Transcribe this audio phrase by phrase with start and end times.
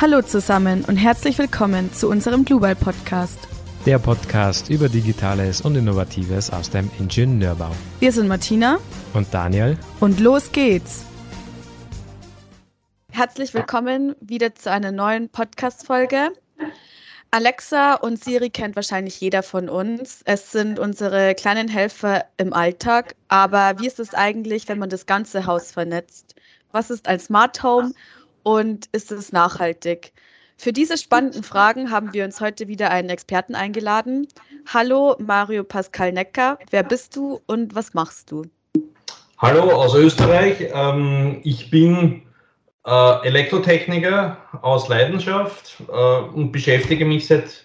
[0.00, 3.38] Hallo zusammen und herzlich willkommen zu unserem Global Podcast.
[3.84, 7.72] Der Podcast über Digitales und Innovatives aus dem Ingenieurbau.
[7.98, 8.78] Wir sind Martina
[9.12, 11.04] und Daniel und los geht's.
[13.10, 16.30] Herzlich willkommen wieder zu einer neuen Podcast-Folge.
[17.30, 20.22] Alexa und Siri kennt wahrscheinlich jeder von uns.
[20.24, 23.16] Es sind unsere kleinen Helfer im Alltag.
[23.28, 26.36] Aber wie ist es eigentlich, wenn man das ganze Haus vernetzt?
[26.72, 27.92] Was ist ein Smart Home
[28.42, 30.12] und ist es nachhaltig?
[30.56, 34.28] Für diese spannenden Fragen haben wir uns heute wieder einen Experten eingeladen.
[34.66, 38.44] Hallo Mario Pascal Necker, wer bist du und was machst du?
[39.38, 40.68] Hallo aus Österreich.
[40.74, 42.22] Ähm, ich bin
[42.86, 47.64] äh, Elektrotechniker aus Leidenschaft äh, und beschäftige mich seit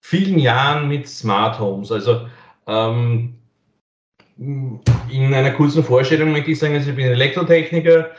[0.00, 1.90] vielen Jahren mit Smart Homes.
[1.90, 2.28] Also
[2.66, 3.34] ähm,
[4.36, 8.10] in einer kurzen Vorstellung möchte ich sagen, also ich bin Elektrotechniker,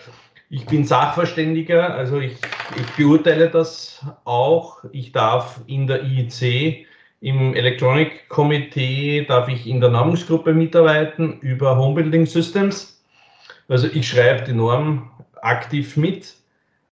[0.50, 2.34] ich bin Sachverständiger, also ich,
[2.80, 4.84] ich beurteile das auch.
[4.91, 6.85] Ich darf in der IEC,
[7.20, 13.04] im Electronic Komitee, darf ich in der Normungsgruppe mitarbeiten über Homebuilding Systems.
[13.68, 16.36] Also ich schreibe die Norm aktiv mit.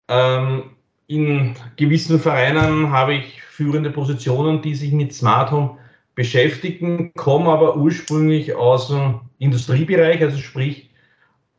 [0.08, 5.78] Ähm, in gewissen Vereinen habe ich führende Positionen, die sich mit Smart Home
[6.14, 10.89] beschäftigen, komme aber ursprünglich aus dem Industriebereich, also sprich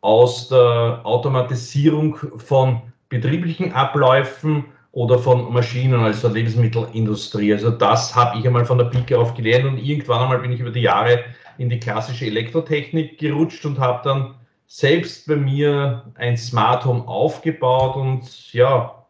[0.01, 7.53] aus der Automatisierung von betrieblichen Abläufen oder von Maschinen, also der Lebensmittelindustrie.
[7.53, 10.59] Also das habe ich einmal von der Pike auf gelernt und irgendwann einmal bin ich
[10.59, 11.23] über die Jahre
[11.57, 14.35] in die klassische Elektrotechnik gerutscht und habe dann
[14.67, 19.05] selbst bei mir ein Smart Home aufgebaut und ja,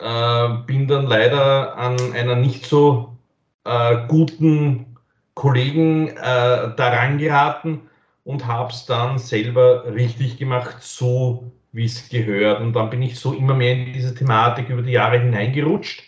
[0.00, 3.16] äh, bin dann leider an einer nicht so
[3.64, 4.96] äh, guten
[5.34, 7.82] Kollegen äh, daran geraten
[8.24, 12.60] und habe es dann selber richtig gemacht, so wie es gehört.
[12.60, 16.02] Und dann bin ich so immer mehr in diese Thematik über die Jahre hineingerutscht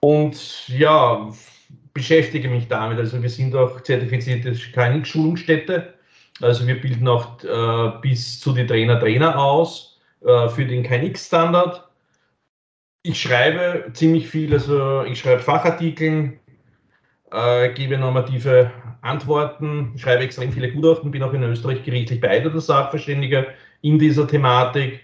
[0.00, 1.30] und ja,
[1.92, 2.98] beschäftige mich damit.
[2.98, 5.94] Also wir sind auch zertifizierte KNX-Schulungsstätte.
[6.40, 11.88] Also wir bilden auch äh, bis zu die Trainer-Trainer aus äh, für den KNX-Standard.
[13.02, 16.38] Ich schreibe ziemlich viel, also ich schreibe Fachartikel,
[17.30, 18.72] äh, gebe normative
[19.04, 23.46] Antworten, schreibe extrem viele Gutachten, bin auch in Österreich gerichtlich beide Sachverständiger
[23.82, 25.00] in dieser Thematik.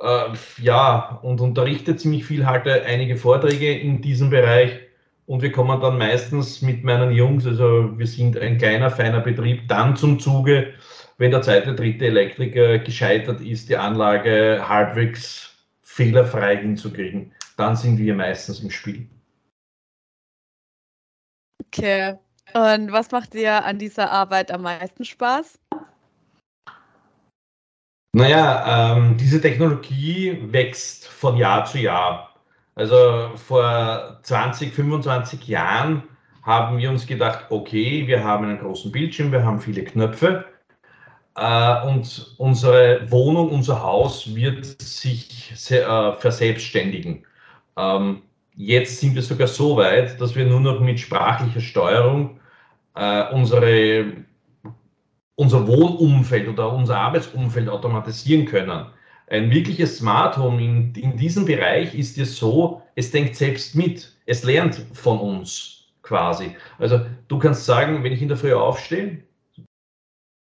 [0.00, 0.28] Äh,
[0.62, 4.78] ja, und unterrichte ziemlich viel, halte einige Vorträge in diesem Bereich.
[5.26, 9.68] Und wir kommen dann meistens mit meinen Jungs, also wir sind ein kleiner, feiner Betrieb,
[9.68, 10.74] dann zum Zuge,
[11.18, 17.32] wenn der zweite, dritte Elektriker gescheitert ist, die Anlage halbwegs fehlerfrei hinzukriegen.
[17.56, 19.06] Dann sind wir meistens im Spiel.
[21.66, 22.16] Okay.
[22.54, 25.58] Und was macht dir an dieser Arbeit am meisten Spaß?
[28.12, 32.34] Naja, ähm, diese Technologie wächst von Jahr zu Jahr.
[32.74, 36.02] Also vor 20, 25 Jahren
[36.42, 40.44] haben wir uns gedacht, okay, wir haben einen großen Bildschirm, wir haben viele Knöpfe
[41.36, 47.24] äh, und unsere Wohnung, unser Haus wird sich sehr, äh, verselbstständigen.
[47.76, 48.22] Ähm,
[48.56, 52.39] jetzt sind wir sogar so weit, dass wir nur noch mit sprachlicher Steuerung
[52.94, 54.12] äh, unsere,
[55.36, 58.86] unser Wohnumfeld oder unser Arbeitsumfeld automatisieren können.
[59.28, 64.12] Ein wirkliches Smart Home in, in diesem Bereich ist es so, es denkt selbst mit,
[64.26, 66.56] es lernt von uns quasi.
[66.78, 69.22] Also du kannst sagen, wenn ich in der Früh aufstehe,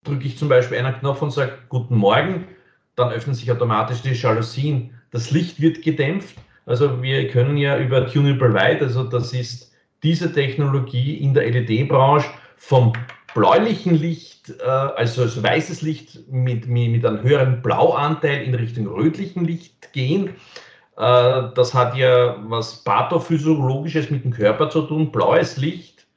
[0.04, 2.48] drücke ich zum Beispiel einen Knopf und sage Guten Morgen,
[2.96, 5.00] dann öffnen sich automatisch die Jalousien.
[5.12, 6.36] Das Licht wird gedämpft.
[6.66, 9.71] Also wir können ja über Tunable Light, also das ist
[10.04, 12.94] diese Technologie in der LED-Branche vom
[13.34, 19.46] bläulichen Licht, äh, also als weißes Licht mit, mit einem höheren Blauanteil in Richtung rötlichen
[19.46, 20.30] Licht gehen.
[20.98, 25.12] Äh, das hat ja was pathophysiologisches mit dem Körper zu tun.
[25.12, 26.08] Blaues Licht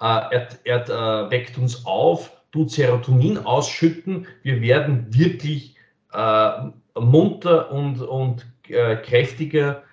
[0.00, 4.26] äh, er, er, weckt uns auf, tut Serotonin ausschütten.
[4.42, 5.76] Wir werden wirklich
[6.94, 9.91] munter und, und kräftiger äh,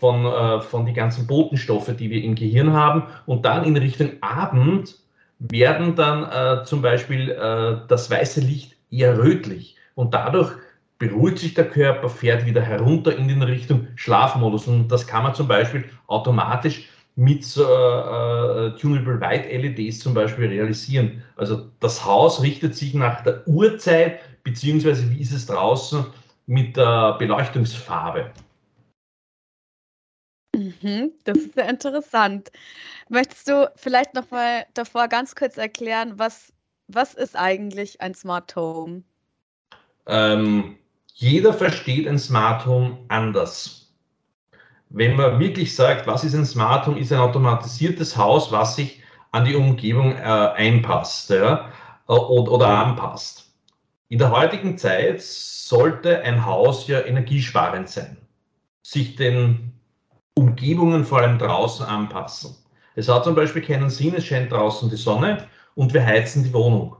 [0.00, 3.04] von, äh, von die ganzen Botenstoffe, die wir im Gehirn haben.
[3.26, 4.96] Und dann in Richtung Abend
[5.38, 9.76] werden dann äh, zum Beispiel äh, das weiße Licht eher rötlich.
[9.94, 10.52] Und dadurch
[10.98, 14.66] beruhigt sich der Körper, fährt wieder herunter in den Richtung Schlafmodus.
[14.66, 20.48] Und das kann man zum Beispiel automatisch mit äh, äh, Tunable White LEDs zum Beispiel
[20.48, 21.22] realisieren.
[21.36, 26.04] Also das Haus richtet sich nach der Uhrzeit, beziehungsweise wie ist es draußen
[26.46, 28.30] mit der Beleuchtungsfarbe.
[30.54, 32.50] Mhm, das ist sehr interessant.
[33.08, 36.52] Möchtest du vielleicht noch mal davor ganz kurz erklären, was,
[36.88, 39.02] was ist eigentlich ein Smart Home?
[40.06, 40.78] Ähm,
[41.14, 43.92] jeder versteht ein Smart Home anders.
[44.90, 49.02] wenn man wirklich sagt, was ist ein Smart Home, ist ein automatisiertes Haus, was sich
[49.32, 51.70] an die Umgebung äh, einpasst ja,
[52.08, 53.52] äh, oder, oder anpasst.
[54.08, 58.16] In der heutigen Zeit sollte ein Haus ja energiesparend sein,
[58.82, 59.73] sich den
[60.36, 62.56] Umgebungen vor allem draußen anpassen.
[62.96, 66.52] Es hat zum Beispiel keinen Sinn, es scheint draußen die Sonne und wir heizen die
[66.52, 66.96] Wohnung,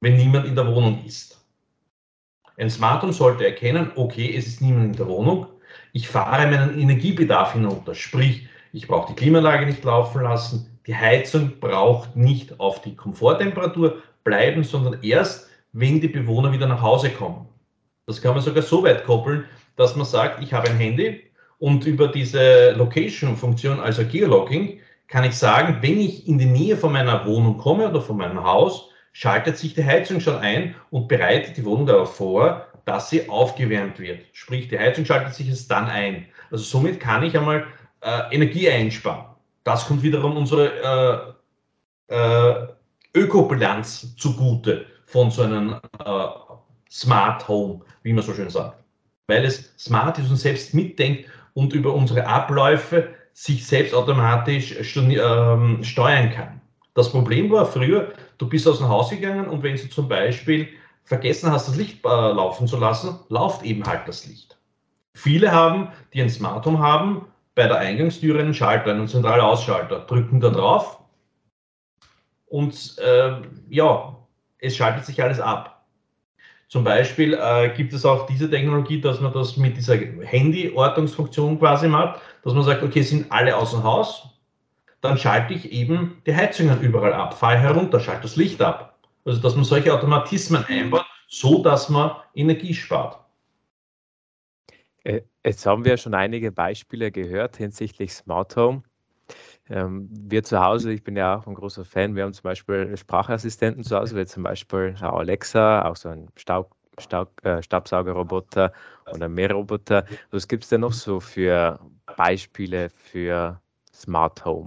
[0.00, 1.38] wenn niemand in der Wohnung ist.
[2.58, 5.46] Ein Smart Home sollte erkennen, okay, es ist niemand in der Wohnung,
[5.92, 11.58] ich fahre meinen Energiebedarf hinunter, sprich, ich brauche die Klimaanlage nicht laufen lassen, die Heizung
[11.58, 17.48] braucht nicht auf die Komforttemperatur bleiben, sondern erst, wenn die Bewohner wieder nach Hause kommen.
[18.06, 19.44] Das kann man sogar so weit koppeln,
[19.76, 21.29] dass man sagt, ich habe ein Handy
[21.60, 26.92] und über diese Location-Funktion, also Geologging, kann ich sagen, wenn ich in die Nähe von
[26.92, 31.56] meiner Wohnung komme oder von meinem Haus, schaltet sich die Heizung schon ein und bereitet
[31.56, 34.20] die Wohnung darauf vor, dass sie aufgewärmt wird.
[34.32, 36.26] Sprich, die Heizung schaltet sich es dann ein.
[36.50, 37.66] Also somit kann ich einmal
[38.00, 39.26] äh, Energie einsparen.
[39.64, 41.36] Das kommt wiederum unsere
[42.08, 42.66] äh, äh,
[43.14, 45.74] Ökobilanz zugute von so einem
[46.04, 46.26] äh,
[46.90, 48.78] Smart Home, wie man so schön sagt.
[49.26, 51.26] Weil es smart ist und selbst mitdenkt
[51.60, 56.60] und über unsere Abläufe sich selbst automatisch ähm, steuern kann.
[56.94, 60.68] Das Problem war früher, du bist aus dem Haus gegangen und wenn du zum Beispiel
[61.04, 64.56] vergessen hast, das Licht äh, laufen zu lassen, läuft eben halt das Licht.
[65.12, 70.40] Viele haben, die ein Smart Home haben, bei der Eingangstüre einen Schalter, einen Zentralausschalter, drücken
[70.40, 70.98] da drauf
[72.46, 73.32] und äh,
[73.68, 74.16] ja,
[74.60, 75.79] es schaltet sich alles ab.
[76.70, 81.88] Zum Beispiel äh, gibt es auch diese Technologie, dass man das mit dieser Handy-Ortungsfunktion quasi
[81.88, 84.28] macht, dass man sagt, okay, sind alle außer Haus,
[85.00, 88.96] dann schalte ich eben die Heizungen überall ab, fahre herunter, schalte das Licht ab.
[89.24, 93.18] Also dass man solche Automatismen einbaut, so dass man Energie spart.
[95.02, 98.84] Äh, jetzt haben wir schon einige Beispiele gehört hinsichtlich Smart Home.
[99.70, 102.96] Ähm, wir zu Hause, ich bin ja auch ein großer Fan, wir haben zum Beispiel
[102.96, 108.72] Sprachassistenten zu Hause, wie zum Beispiel Alexa, auch so ein Staub, Staub, äh, Staubsaugerroboter
[109.12, 110.04] oder Mähroboter.
[110.32, 111.78] Was gibt es denn noch so für
[112.16, 113.60] Beispiele für
[113.94, 114.66] Smart Home?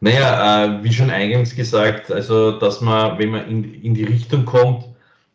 [0.00, 4.46] Naja, äh, wie schon eingangs gesagt, also dass man, wenn man in, in die Richtung
[4.46, 4.84] kommt,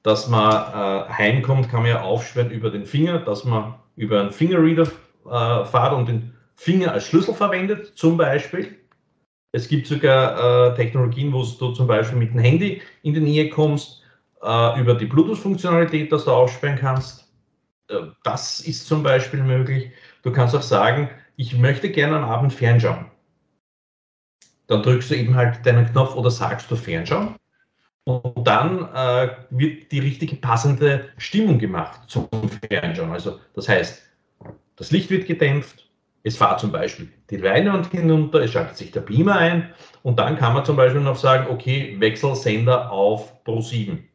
[0.04, 4.32] dass man äh, heimkommt, kann man ja aufschwören über den Finger, dass man über einen
[4.32, 4.88] Fingerreader
[5.26, 8.78] äh, fahrt und den Finger als Schlüssel verwendet, zum Beispiel.
[9.54, 13.50] Es gibt sogar äh, Technologien, wo du zum Beispiel mit dem Handy in die Nähe
[13.50, 14.02] kommst,
[14.42, 17.32] äh, über die Bluetooth-Funktionalität, dass du aufsperren kannst.
[17.90, 19.92] Äh, das ist zum Beispiel möglich.
[20.24, 23.06] Du kannst auch sagen, ich möchte gerne am Abend fernschauen.
[24.68, 27.36] Dann drückst du eben halt deinen Knopf oder sagst du Fernschauen.
[28.06, 32.28] Und dann äh, wird die richtige passende Stimmung gemacht zum
[32.70, 33.12] Fernschauen.
[33.12, 34.02] Also das heißt,
[34.76, 35.91] das Licht wird gedämpft,
[36.24, 39.74] es fährt zum Beispiel die Leinwand hinunter, es schaltet sich der Beamer ein
[40.04, 44.08] und dann kann man zum Beispiel noch sagen, okay, Wechselsender auf Pro 7.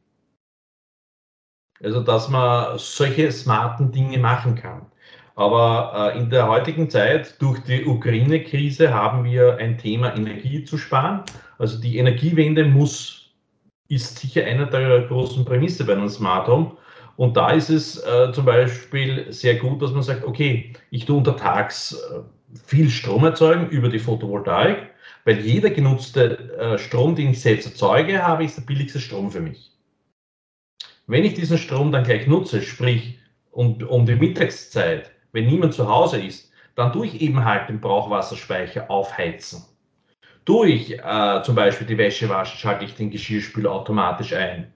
[1.82, 4.86] Also, dass man solche smarten Dinge machen kann.
[5.34, 10.78] Aber äh, in der heutigen Zeit, durch die Ukraine-Krise, haben wir ein Thema Energie zu
[10.78, 11.22] sparen.
[11.58, 13.34] Also die Energiewende muss,
[13.88, 16.72] ist sicher eine der großen Prämisse bei einem Smart Home.
[17.16, 21.16] Und da ist es äh, zum Beispiel sehr gut, dass man sagt, okay, ich tue
[21.16, 22.20] untertags äh,
[22.64, 24.90] viel Strom erzeugen über die Photovoltaik,
[25.24, 29.40] weil jeder genutzte äh, Strom, den ich selbst erzeuge, habe, ist der billigste Strom für
[29.40, 29.72] mich.
[31.06, 33.18] Wenn ich diesen Strom dann gleich nutze, sprich
[33.50, 37.80] um, um die Mittagszeit, wenn niemand zu Hause ist, dann tue ich eben halt den
[37.80, 39.64] Brauchwasserspeicher aufheizen.
[40.44, 44.72] Tue ich äh, zum Beispiel die Wäsche waschen, schalte ich den Geschirrspüler automatisch ein.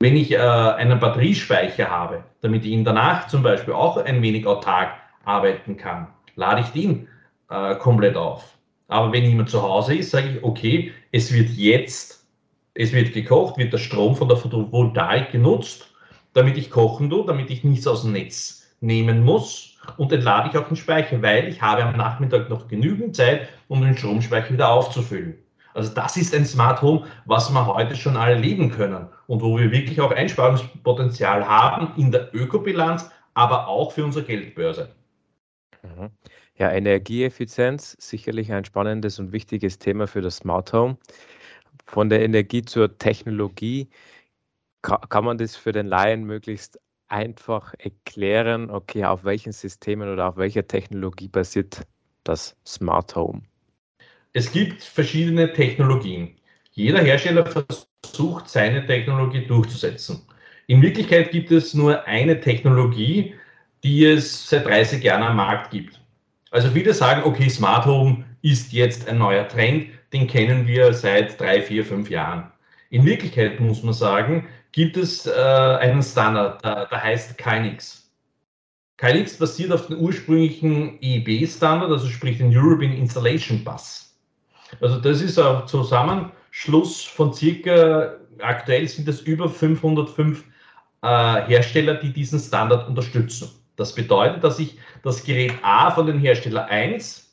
[0.00, 4.46] Wenn ich äh, einen Batteriespeicher habe, damit ich ihn danach zum Beispiel auch ein wenig
[4.46, 4.92] autark
[5.24, 7.08] arbeiten kann, lade ich den
[7.50, 8.54] äh, komplett auf.
[8.88, 12.26] Aber wenn jemand zu Hause ist, sage ich, okay, es wird jetzt,
[12.74, 15.94] es wird gekocht, wird der Strom von der Photovoltaik genutzt,
[16.34, 20.58] damit ich kochen tue, damit ich nichts aus dem Netz nehmen muss und entlade ich
[20.58, 24.70] auch den Speicher, weil ich habe am Nachmittag noch genügend Zeit, um den Stromspeicher wieder
[24.70, 25.38] aufzufüllen.
[25.74, 29.58] Also das ist ein Smart Home, was wir heute schon alle leben können und wo
[29.58, 34.94] wir wirklich auch Einsparungspotenzial haben in der Ökobilanz, aber auch für unsere Geldbörse.
[35.82, 36.10] Mhm.
[36.56, 40.96] Ja, Energieeffizienz, sicherlich ein spannendes und wichtiges Thema für das Smart Home.
[41.86, 43.90] Von der Energie zur Technologie,
[44.82, 46.78] kann man das für den Laien möglichst
[47.08, 51.82] einfach erklären, okay, auf welchen Systemen oder auf welcher Technologie basiert
[52.22, 53.42] das Smart Home?
[54.36, 56.34] Es gibt verschiedene Technologien.
[56.72, 60.22] Jeder Hersteller versucht, seine Technologie durchzusetzen.
[60.66, 63.34] In Wirklichkeit gibt es nur eine Technologie,
[63.84, 66.00] die es seit 30 Jahren am Markt gibt.
[66.50, 71.40] Also viele sagen, okay, Smart Home ist jetzt ein neuer Trend, den kennen wir seit
[71.40, 72.50] drei, vier, fünf Jahren.
[72.90, 78.10] In Wirklichkeit muss man sagen, gibt es äh, einen Standard, der, der heißt KNX.
[78.96, 84.03] KNX basiert auf dem ursprünglichen EIB-Standard, also sprich den European Installation Bus.
[84.80, 90.44] Also das ist ein Zusammenschluss von circa, aktuell sind es über 505
[91.02, 91.06] äh,
[91.46, 93.50] Hersteller, die diesen Standard unterstützen.
[93.76, 97.30] Das bedeutet, dass ich das Gerät A von den Hersteller 1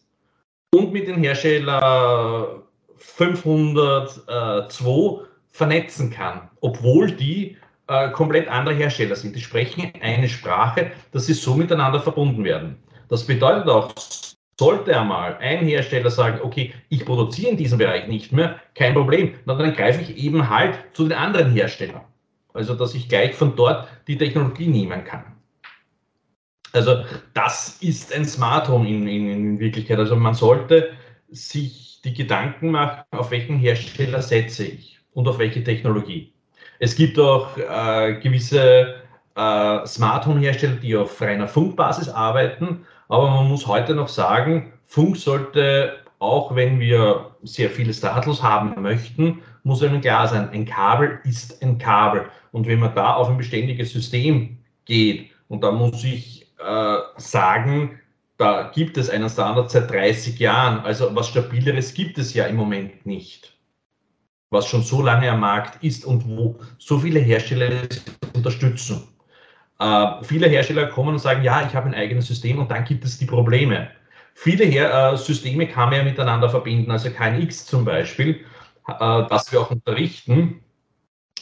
[0.74, 2.64] und mit den Hersteller
[2.98, 7.58] 502 vernetzen kann, obwohl die
[7.88, 9.36] äh, komplett andere Hersteller sind.
[9.36, 12.78] Die sprechen eine Sprache, dass sie so miteinander verbunden werden.
[13.10, 13.92] Das bedeutet auch,
[14.62, 19.34] sollte einmal ein Hersteller sagen, okay, ich produziere in diesem Bereich nicht mehr, kein Problem,
[19.48, 22.02] dann greife ich eben halt zu den anderen Herstellern.
[22.54, 25.24] Also, dass ich gleich von dort die Technologie nehmen kann.
[26.74, 27.04] Also,
[27.34, 29.98] das ist ein Smart Home in, in, in Wirklichkeit.
[29.98, 30.92] Also, man sollte
[31.32, 36.34] sich die Gedanken machen, auf welchen Hersteller setze ich und auf welche Technologie.
[36.78, 38.94] Es gibt auch äh, gewisse
[39.36, 44.72] äh, Smart Home Hersteller, die auf reiner Funkbasis arbeiten, aber man muss heute noch sagen,
[44.86, 50.66] Funk sollte, auch wenn wir sehr viele Startlos haben möchten, muss einem klar sein, ein
[50.66, 52.26] Kabel ist ein Kabel.
[52.54, 58.00] Und wenn man da auf ein beständiges System geht, und da muss ich äh, sagen,
[58.38, 60.80] da gibt es einen Standard seit 30 Jahren.
[60.80, 63.52] Also was Stabileres gibt es ja im Moment nicht
[64.52, 68.04] was schon so lange am Markt ist und wo so viele Hersteller es
[68.36, 69.08] unterstützen.
[69.82, 73.04] Äh, viele Hersteller kommen und sagen, ja, ich habe ein eigenes System und dann gibt
[73.04, 73.90] es die Probleme.
[74.36, 78.46] Viele Her äh, Systeme kann man ja miteinander verbinden, also KNX zum Beispiel,
[78.88, 80.62] äh, das wir auch unterrichten,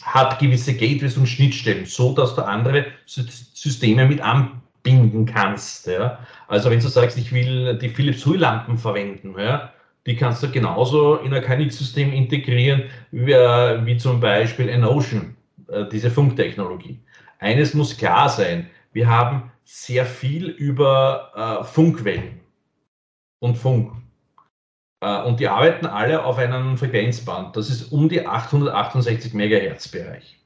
[0.02, 5.88] hat gewisse Gateways und Schnittstellen, so dass du andere Systeme mit anbinden kannst.
[5.88, 6.20] Ja.
[6.48, 9.74] Also wenn du sagst, ich will die Philips Hue-Lampen verwenden, ja,
[10.06, 15.36] die kannst du genauso in ein KNX-System integrieren, wie, äh, wie, zum Beispiel Enocean,
[15.68, 17.00] äh, diese Funktechnologie.
[17.40, 22.40] Eines muss klar sein, wir haben sehr viel über äh, Funkwellen
[23.40, 23.94] und Funk.
[25.02, 27.56] Äh, und die arbeiten alle auf einem Frequenzband.
[27.56, 30.38] Das ist um die 868 MHz Bereich.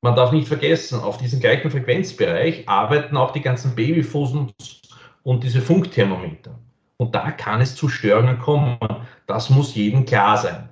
[0.00, 4.52] Man darf nicht vergessen, auf diesem gleichen Frequenzbereich arbeiten auch die ganzen Babyfusen
[5.24, 6.56] und diese Funkthermometer.
[6.98, 8.78] Und da kann es zu Störungen kommen.
[9.26, 10.68] Das muss jedem klar sein.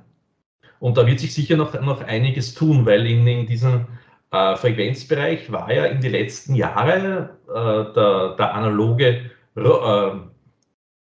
[0.79, 3.87] Und da wird sich sicher noch, noch einiges tun, weil in, in diesem
[4.31, 10.11] äh, Frequenzbereich war ja in den letzten Jahren äh, der, der, analoge äh,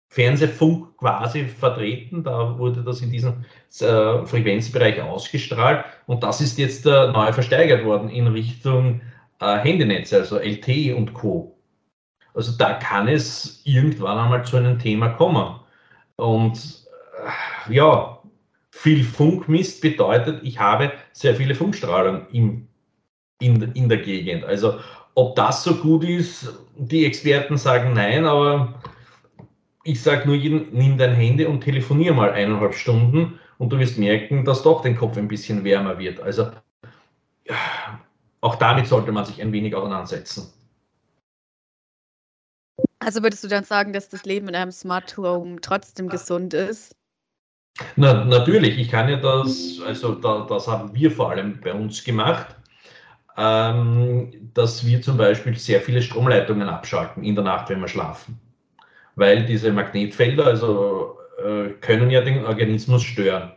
[0.09, 2.23] Fernsehfunk quasi vertreten.
[2.25, 3.45] Da wurde das in diesem
[3.81, 5.85] äh, Frequenzbereich ausgestrahlt.
[6.07, 9.01] Und das ist jetzt äh, neu versteigert worden in Richtung
[9.41, 11.57] äh, Handynetze, also LTE und Co.
[12.35, 15.61] Also da kann es irgendwann einmal zu einem Thema kommen.
[16.17, 16.85] Und
[17.69, 18.19] ja,
[18.71, 22.69] viel Funkmist bedeutet, ich habe sehr viele Funkstrahlung im,
[23.41, 24.45] in, in der Gegend.
[24.45, 24.79] Also
[25.15, 28.81] ob das so gut ist, die Experten sagen nein, aber
[29.85, 33.99] ich sage nur jedem, nimm dein Handy und telefonier mal eineinhalb Stunden und du wirst
[33.99, 36.21] merken, dass doch dein Kopf ein bisschen wärmer wird.
[36.21, 36.51] Also
[38.41, 40.53] auch damit sollte man sich ein wenig auseinandersetzen.
[42.99, 46.97] Also würdest du dann sagen, dass das Leben in einem Smart Home trotzdem gesund ist?
[47.97, 52.03] Na, natürlich, ich kann ja das, also da, das haben wir vor allem bei uns
[52.03, 52.54] gemacht,
[53.37, 58.39] ähm, dass wir zum Beispiel sehr viele Stromleitungen abschalten in der Nacht, wenn wir schlafen.
[59.17, 63.53] Weil diese Magnetfelder also, äh, können ja den Organismus stören.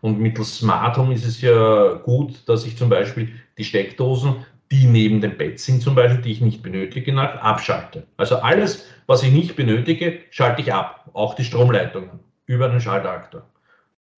[0.00, 4.86] Und mittels Smart Home ist es ja gut, dass ich zum Beispiel die Steckdosen die
[4.86, 8.06] neben dem Bett sind zum Beispiel, die ich nicht benötige, nach abschalte.
[8.16, 11.08] Also alles, was ich nicht benötige, schalte ich ab.
[11.12, 13.46] Auch die Stromleitungen über einen Schaltaktor.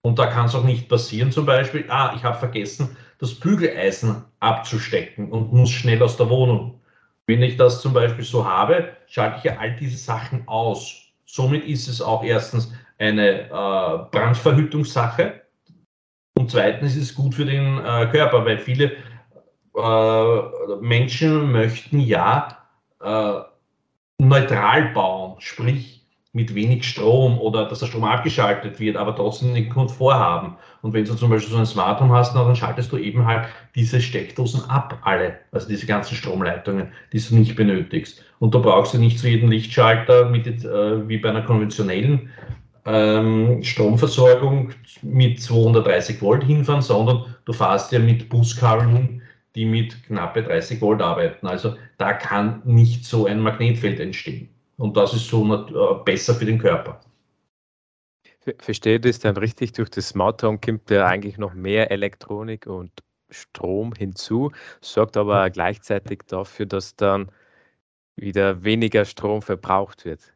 [0.07, 4.23] Und da kann es auch nicht passieren, zum Beispiel, ah, ich habe vergessen, das Bügeleisen
[4.39, 6.81] abzustecken und muss schnell aus der Wohnung.
[7.27, 10.95] Wenn ich das zum Beispiel so habe, schalte ich ja all diese Sachen aus.
[11.25, 15.43] Somit ist es auch erstens eine äh, Brandverhütungssache
[16.39, 18.93] und zweitens ist es gut für den äh, Körper, weil viele
[19.75, 22.57] äh, Menschen möchten ja
[23.03, 23.41] äh,
[24.19, 25.96] neutral bauen, sprich
[26.37, 30.57] mit wenig Strom oder dass der Strom abgeschaltet wird, aber trotzdem den Komfort haben.
[30.83, 33.49] Und wenn du zum Beispiel so ein Smart Home hast, dann schaltest du eben halt
[33.75, 38.23] diese Steckdosen ab, alle, also diese ganzen Stromleitungen, die du nicht benötigst.
[38.39, 42.29] Und da brauchst du nicht zu jedem Lichtschalter mit, äh, wie bei einer konventionellen
[42.85, 49.23] ähm, Stromversorgung mit 230 Volt hinfahren, sondern du fährst ja mit Buskabeln
[49.55, 51.47] die mit knappe 30 Volt arbeiten.
[51.47, 54.51] Also da kann nicht so ein Magnetfeld entstehen.
[54.79, 57.01] Und das ist so äh, besser für den Körper.
[58.59, 59.73] Verstehe das dann richtig?
[59.73, 62.93] Durch das Smart Home kommt ja eigentlich noch mehr Elektronik und
[63.31, 67.31] Strom hinzu, sorgt aber gleichzeitig dafür, dass dann
[68.15, 70.33] wieder weniger Strom verbraucht wird.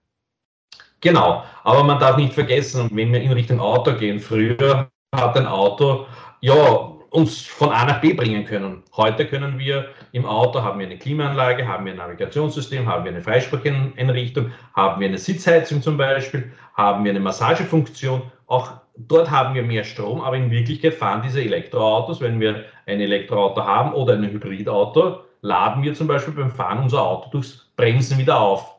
[1.00, 5.46] Genau, aber man darf nicht vergessen, wenn wir in Richtung Auto gehen, früher hat ein
[5.46, 6.06] Auto
[6.40, 8.82] ja uns von A nach B bringen können.
[8.96, 13.10] Heute können wir im Auto, haben wir eine Klimaanlage, haben wir ein Navigationssystem, haben wir
[13.10, 18.22] eine Freisprecheinrichtung, haben wir eine Sitzheizung zum Beispiel, haben wir eine Massagefunktion.
[18.46, 23.00] Auch dort haben wir mehr Strom, aber in Wirklichkeit fahren diese Elektroautos, wenn wir ein
[23.00, 28.18] Elektroauto haben oder ein Hybridauto, laden wir zum Beispiel beim Fahren unser Auto durchs Bremsen
[28.18, 28.76] wieder auf.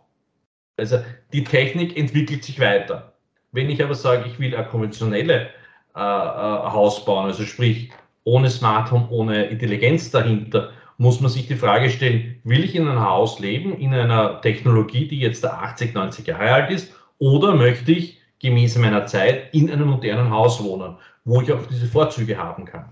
[0.78, 1.00] Also
[1.34, 3.14] die Technik entwickelt sich weiter.
[3.52, 5.50] Wenn ich aber sage, ich will eine konventionelle
[5.96, 7.92] äh, äh, Haus bauen, also sprich
[8.24, 12.88] ohne Smart Home, ohne Intelligenz dahinter, muss man sich die Frage stellen, will ich in
[12.88, 17.92] einem Haus leben, in einer Technologie, die jetzt 80, 90 Jahre alt ist, oder möchte
[17.92, 22.66] ich gemäß meiner Zeit in einem modernen Haus wohnen, wo ich auch diese Vorzüge haben
[22.66, 22.90] kann?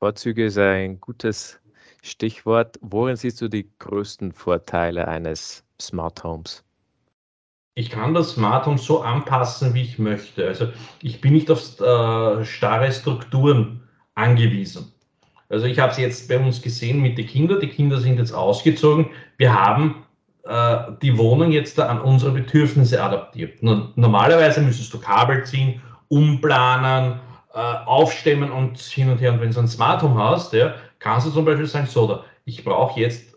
[0.00, 1.60] Vorzüge ist ein gutes
[2.02, 2.78] Stichwort.
[2.82, 6.64] Worin siehst du die größten Vorteile eines Smart Homes?
[7.74, 10.46] Ich kann das Smart Home so anpassen, wie ich möchte.
[10.46, 10.68] Also
[11.02, 13.80] ich bin nicht auf äh, starre Strukturen
[14.14, 14.92] angewiesen.
[15.48, 17.60] Also ich habe es jetzt bei uns gesehen mit den Kindern.
[17.60, 19.06] Die Kinder sind jetzt ausgezogen.
[19.38, 20.04] Wir haben
[20.44, 23.62] äh, die Wohnung jetzt an unsere Bedürfnisse adaptiert.
[23.62, 27.20] Normalerweise müsstest du Kabel ziehen, umplanen,
[27.54, 29.32] äh, aufstemmen und hin und her.
[29.32, 32.64] Und wenn du ein Smart Home hast, ja, kannst du zum Beispiel sagen, so, ich
[32.64, 33.34] brauche jetzt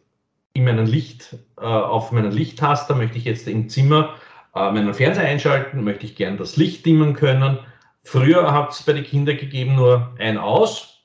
[0.53, 4.15] in meinem Licht, äh, auf meinen Lichttaster möchte ich jetzt im Zimmer
[4.55, 7.59] äh, meinen Fernseher einschalten, möchte ich gern das Licht dimmen können.
[8.03, 11.01] Früher hat es bei den Kindern gegeben nur ein Aus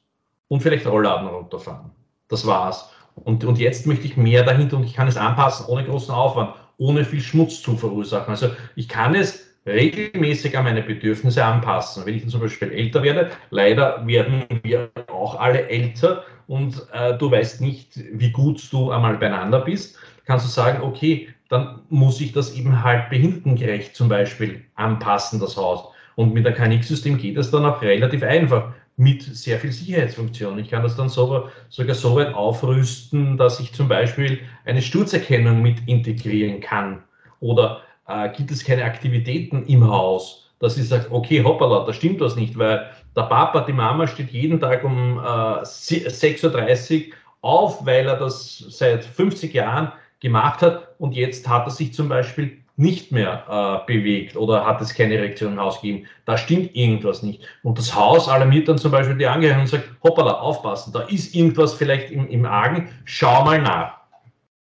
[0.48, 1.90] und vielleicht Rollladen runterfahren.
[2.28, 2.90] Das war's.
[3.14, 6.54] Und, und jetzt möchte ich mehr dahinter und ich kann es anpassen ohne großen Aufwand,
[6.78, 8.30] ohne viel Schmutz zu verursachen.
[8.30, 12.06] Also ich kann es regelmäßig an meine Bedürfnisse anpassen.
[12.06, 17.30] Wenn ich zum Beispiel älter werde, leider werden wir auch alle älter und äh, du
[17.30, 22.32] weißt nicht, wie gut du einmal beieinander bist, kannst du sagen, okay, dann muss ich
[22.32, 25.84] das eben halt behindertengerecht zum Beispiel anpassen, das Haus.
[26.14, 30.58] Und mit einem KNX-System geht das dann auch relativ einfach mit sehr viel Sicherheitsfunktion.
[30.58, 35.60] Ich kann das dann sogar, sogar so weit aufrüsten, dass ich zum Beispiel eine Sturzerkennung
[35.60, 37.02] mit integrieren kann.
[37.40, 42.20] Oder äh, gibt es keine Aktivitäten im Haus, dass ich sage, okay, hoppala, da stimmt
[42.20, 47.84] was nicht, weil der Papa, die Mama steht jeden Tag um äh, 6.30 Uhr auf,
[47.84, 52.60] weil er das seit 50 Jahren gemacht hat und jetzt hat er sich zum Beispiel
[52.80, 53.44] nicht mehr
[53.86, 56.06] äh, bewegt oder hat es keine Reaktion im Haus gegeben.
[56.24, 57.42] Da stimmt irgendwas nicht.
[57.62, 61.34] Und das Haus alarmiert dann zum Beispiel die Angehörigen und sagt, hoppala, aufpassen, da ist
[61.34, 64.00] irgendwas vielleicht im, im Argen, schau mal nach.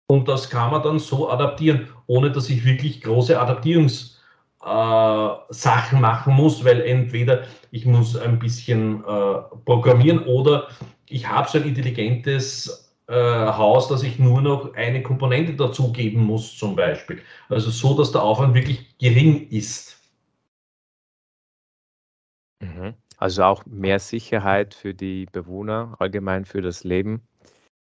[0.07, 4.19] Und das kann man dann so adaptieren, ohne dass ich wirklich große Adaptierungssachen
[5.97, 10.67] äh, machen muss, weil entweder ich muss ein bisschen äh, programmieren oder
[11.09, 16.75] ich habe so ein intelligentes Haus, dass ich nur noch eine Komponente dazugeben muss, zum
[16.75, 17.21] Beispiel.
[17.49, 19.97] Also so, dass der Aufwand wirklich gering ist.
[22.61, 22.95] Mhm.
[23.17, 27.21] Also auch mehr Sicherheit für die Bewohner, allgemein für das Leben.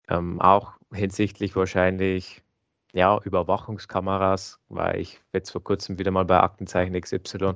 [0.08, 2.42] Ähm, auch hinsichtlich wahrscheinlich
[2.92, 7.54] ja, Überwachungskameras, weil ich jetzt vor kurzem wieder mal bei Aktenzeichen XY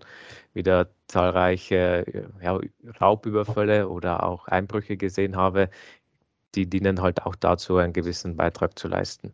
[0.52, 2.04] wieder zahlreiche
[2.42, 2.60] ja,
[3.00, 5.70] Raubüberfälle oder auch Einbrüche gesehen habe,
[6.54, 9.32] die dienen halt auch dazu, einen gewissen Beitrag zu leisten.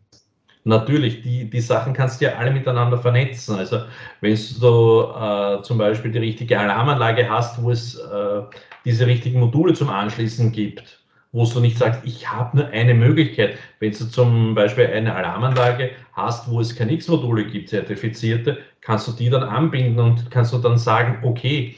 [0.63, 3.55] Natürlich, die, die Sachen kannst du ja alle miteinander vernetzen.
[3.55, 3.83] Also
[4.19, 8.41] wenn du äh, zum Beispiel die richtige Alarmanlage hast, wo es äh,
[8.83, 10.99] diese richtigen Module zum Anschließen gibt,
[11.31, 13.57] wo du nicht sagst, ich habe nur eine Möglichkeit.
[13.79, 19.29] Wenn du zum Beispiel eine Alarmanlage hast, wo es KNX-Module gibt, zertifizierte, kannst du die
[19.29, 21.77] dann anbinden und kannst du dann sagen, okay,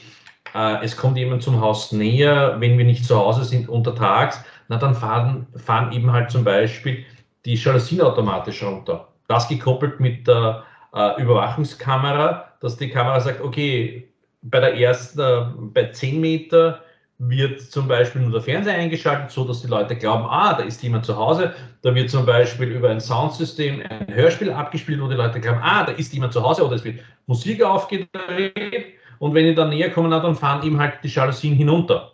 [0.54, 4.76] äh, es kommt jemand zum Haus näher, wenn wir nicht zu Hause sind untertags, na
[4.76, 7.04] dann fahren, fahren eben halt zum Beispiel
[7.44, 9.08] die Jalousien automatisch runter.
[9.26, 10.62] Das gekoppelt mit der
[10.94, 14.08] äh, Überwachungskamera, dass die Kamera sagt, okay,
[14.42, 16.82] bei der ersten, äh, bei 10 Meter
[17.18, 20.82] wird zum Beispiel nur der Fernseher eingeschaltet, so dass die Leute glauben, ah, da ist
[20.84, 21.52] jemand zu Hause.
[21.82, 25.84] Da wird zum Beispiel über ein Soundsystem ein Hörspiel abgespielt, wo die Leute glauben, ah,
[25.84, 28.86] da ist jemand zu Hause oder es wird Musik aufgedreht.
[29.18, 32.12] Und wenn die dann näher kommen, dann fahren eben halt die Jalousien hinunter.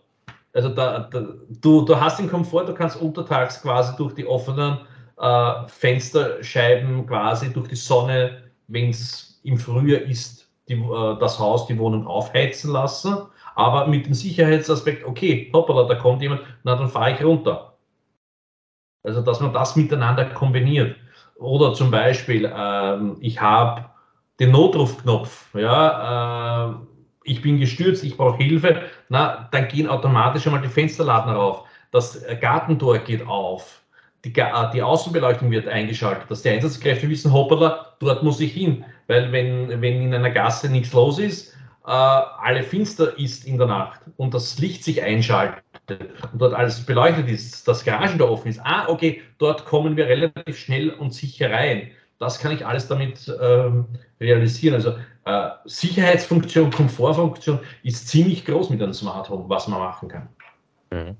[0.56, 1.20] Also da, da,
[1.60, 4.78] du, du hast den Komfort, du kannst untertags quasi durch die offenen
[5.18, 11.66] äh, Fensterscheiben, quasi durch die Sonne, wenn es im Frühjahr ist, die, äh, das Haus,
[11.66, 13.18] die Wohnung aufheizen lassen.
[13.54, 17.76] Aber mit dem Sicherheitsaspekt, okay, hoppala, da kommt jemand, na dann fahre ich runter.
[19.02, 20.96] Also, dass man das miteinander kombiniert.
[21.38, 23.84] Oder zum Beispiel, ähm, ich habe
[24.40, 26.74] den Notrufknopf, ja, äh,
[27.26, 31.64] ich bin gestürzt, ich brauche Hilfe, na, dann gehen automatisch einmal die Fensterladen rauf.
[31.90, 33.82] Das Gartentor geht auf.
[34.24, 38.84] Die, äh, die, Außenbeleuchtung wird eingeschaltet, dass die Einsatzkräfte wissen, hoppala, dort muss ich hin.
[39.06, 41.52] Weil wenn, wenn in einer Gasse nichts los ist,
[41.86, 46.84] äh, alle finster ist in der Nacht und das Licht sich einschaltet und dort alles
[46.84, 51.50] beleuchtet ist, das Garagentor offen ist, ah, okay, dort kommen wir relativ schnell und sicher
[51.52, 51.90] rein.
[52.18, 53.86] Das kann ich alles damit ähm,
[54.20, 54.74] realisieren.
[54.74, 54.94] Also
[55.26, 60.28] äh, Sicherheitsfunktion, Komfortfunktion ist ziemlich groß mit einem Smart Home, was man machen kann.
[60.90, 61.16] Mhm.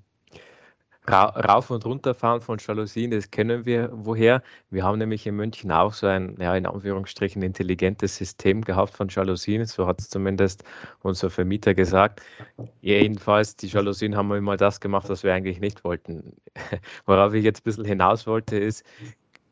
[1.08, 4.42] Rauf- und runterfahren von Jalousien, das kennen wir woher.
[4.70, 9.08] Wir haben nämlich in München auch so ein, ja, in Anführungsstrichen, intelligentes System gehabt von
[9.08, 9.64] Jalousien.
[9.66, 10.64] So hat es zumindest
[11.02, 12.22] unser Vermieter gesagt.
[12.80, 16.32] Jedenfalls, die Jalousien haben immer das gemacht, was wir eigentlich nicht wollten.
[17.06, 18.84] Worauf ich jetzt ein bisschen hinaus wollte, ist,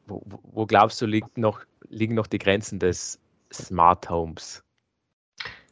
[0.06, 3.20] wo, wo glaubst du, liegt noch, liegen noch die Grenzen des
[3.54, 4.62] Smart Homes?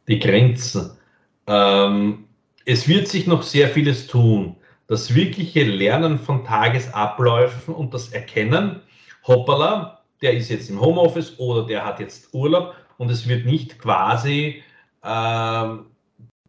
[0.07, 0.97] Die Grenzen.
[1.47, 2.25] Ähm,
[2.65, 4.55] es wird sich noch sehr vieles tun
[4.87, 8.81] das wirkliche Lernen von Tagesabläufen und das Erkennen,
[9.25, 13.79] hoppala, der ist jetzt im Homeoffice oder der hat jetzt Urlaub und es wird nicht
[13.79, 14.61] quasi
[15.01, 15.67] äh,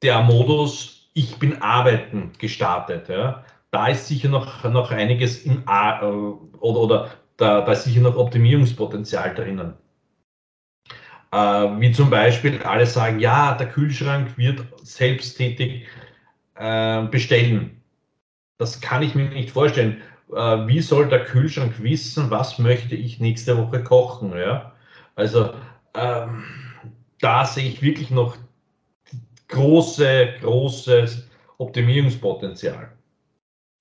[0.02, 3.08] der Modus, ich bin arbeiten gestartet.
[3.08, 3.44] Ja.
[3.70, 8.00] Da ist sicher noch, noch einiges im A äh, oder, oder da, da ist sicher
[8.00, 9.74] noch Optimierungspotenzial drinnen.
[11.34, 15.86] Äh, wie zum Beispiel alle sagen, ja, der Kühlschrank wird selbsttätig
[16.56, 17.80] äh, bestellen
[18.58, 20.00] das kann ich mir nicht vorstellen.
[20.30, 24.36] Äh, wie soll der Kühlschrank wissen, was möchte ich nächste Woche kochen?
[24.36, 24.72] Ja?
[25.16, 25.54] Also
[25.94, 26.44] ähm,
[27.20, 28.36] da sehe ich wirklich noch
[29.48, 32.90] große, großes Optimierungspotenzial.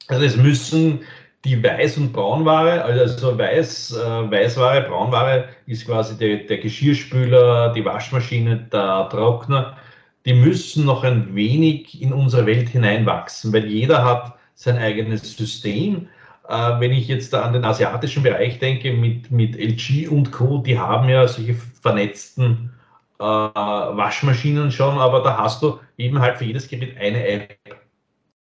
[0.07, 1.01] Also es müssen
[1.45, 7.83] die Weiß- und Braunware, also Weiß, äh, Weißware, Braunware ist quasi der, der Geschirrspüler, die
[7.83, 9.77] Waschmaschine, der Trockner,
[10.25, 16.07] die müssen noch ein wenig in unsere Welt hineinwachsen, weil jeder hat sein eigenes System.
[16.47, 20.79] Äh, wenn ich jetzt an den asiatischen Bereich denke, mit, mit LG und Co., die
[20.79, 22.71] haben ja solche vernetzten
[23.19, 27.57] äh, Waschmaschinen schon, aber da hast du eben halt für jedes Gerät eine App.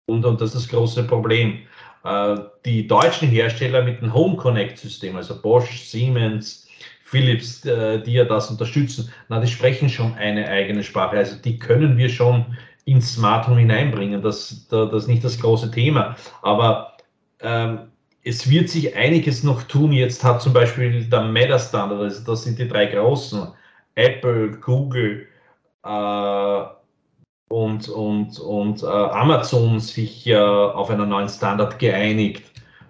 [0.06, 1.60] Und, und das ist das große Problem.
[2.03, 2.35] Äh,
[2.65, 6.67] die deutschen Hersteller mit dem Home Connect-System, also Bosch, Siemens,
[7.05, 11.17] Philips, äh, die ja das unterstützen, na, die sprechen schon eine eigene Sprache.
[11.17, 14.21] Also die können wir schon ins Smart Home hineinbringen.
[14.21, 16.15] Das, das ist nicht das große Thema.
[16.41, 16.97] Aber
[17.39, 17.91] ähm,
[18.23, 19.91] es wird sich einiges noch tun.
[19.91, 23.47] Jetzt hat zum Beispiel der Meta-Standard, also das sind die drei großen,
[23.95, 25.27] Apple, Google
[25.85, 26.63] äh,
[27.53, 32.43] und, und, und äh, Amazon sich äh, auf einen neuen Standard geeinigt.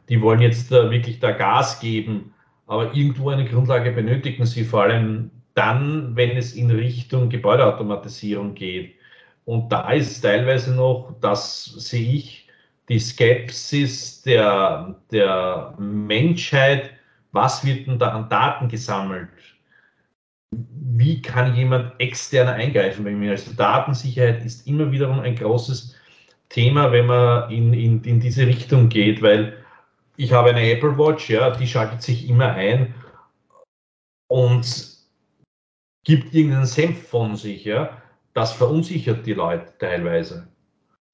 [0.08, 2.34] Die wollen jetzt äh, wirklich da Gas geben,
[2.68, 8.96] aber irgendwo eine Grundlage benötigen sie, vor allem dann, wenn es in Richtung Gebäudeautomatisierung geht.
[9.44, 12.48] Und da ist teilweise noch, das sehe ich,
[12.88, 16.92] die Skepsis der, der Menschheit,
[17.34, 19.28] was wird denn da an Daten gesammelt?
[20.96, 23.32] Wie kann jemand externer eingreifen bei mir?
[23.32, 25.96] Also Datensicherheit ist immer wiederum ein großes
[26.50, 29.58] Thema, wenn man in, in, in diese Richtung geht, weil
[30.18, 32.94] ich habe eine Apple Watch, ja, die schaltet sich immer ein
[34.30, 34.98] und
[36.06, 40.48] gibt irgendeinen Senf von sich, ja das verunsichert die Leute teilweise.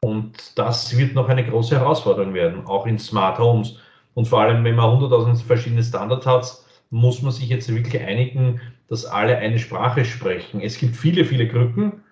[0.02, 3.78] Und das wird noch eine große Herausforderung werden, auch in Smart Homes.
[4.13, 8.62] Und vor allem, wenn man 100.000 verschiedene Standards hat, muss man sich jetzt wirklich einigen,
[8.89, 10.62] dass alle eine Sprache sprechen.
[10.62, 12.04] Es gibt viele, viele Krücken,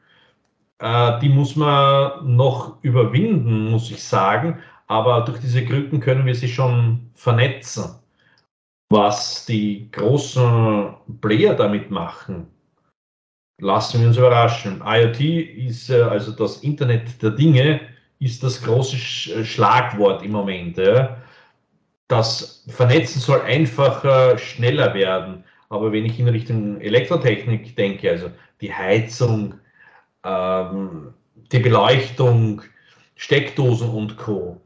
[0.80, 4.60] äh, die muss man noch überwinden, muss ich sagen.
[4.88, 7.96] Aber durch diese Krücken können wir sie schon vernetzen.
[8.90, 12.48] Was die großen Player damit machen,
[13.60, 14.82] lassen wir uns überraschen.
[14.86, 17.82] IoT ist äh, also das Internet der Dinge,
[18.20, 18.96] ist das große
[19.34, 20.80] äh, Schlagwort im Moment.
[22.08, 25.44] Das Vernetzen soll einfacher, schneller werden.
[25.70, 29.56] Aber wenn ich in Richtung Elektrotechnik denke, also die Heizung,
[30.24, 31.14] ähm,
[31.52, 32.62] die Beleuchtung,
[33.16, 34.62] Steckdosen und Co.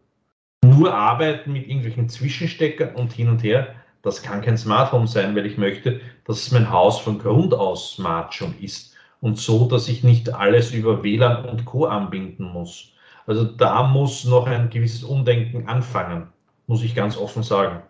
[0.64, 5.36] Nur arbeiten mit irgendwelchen Zwischensteckern und hin und her, das kann kein Smart Home sein,
[5.36, 9.88] weil ich möchte, dass mein Haus von Grund aus smart schon ist und so, dass
[9.88, 11.86] ich nicht alles über WLAN und Co.
[11.86, 12.92] anbinden muss.
[13.28, 16.28] Also da muss noch ein gewisses Umdenken anfangen,
[16.68, 17.84] muss ich ganz offen sagen.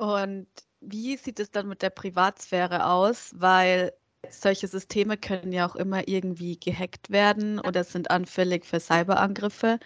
[0.00, 0.46] Und
[0.80, 3.34] wie sieht es dann mit der Privatsphäre aus?
[3.36, 3.92] Weil
[4.30, 9.78] solche Systeme können ja auch immer irgendwie gehackt werden oder sind anfällig für Cyberangriffe.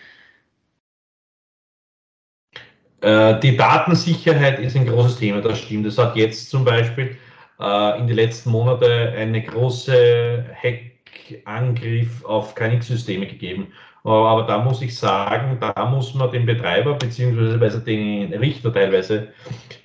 [3.01, 5.87] Äh, die Datensicherheit ist ein großes Thema, das stimmt.
[5.87, 7.17] Es hat jetzt zum Beispiel
[7.59, 13.73] äh, in den letzten Monaten eine große Hackangriff auf KNX-Systeme gegeben.
[14.05, 17.81] Äh, aber da muss ich sagen, da muss man den Betreiber bzw.
[17.81, 19.29] den Richter teilweise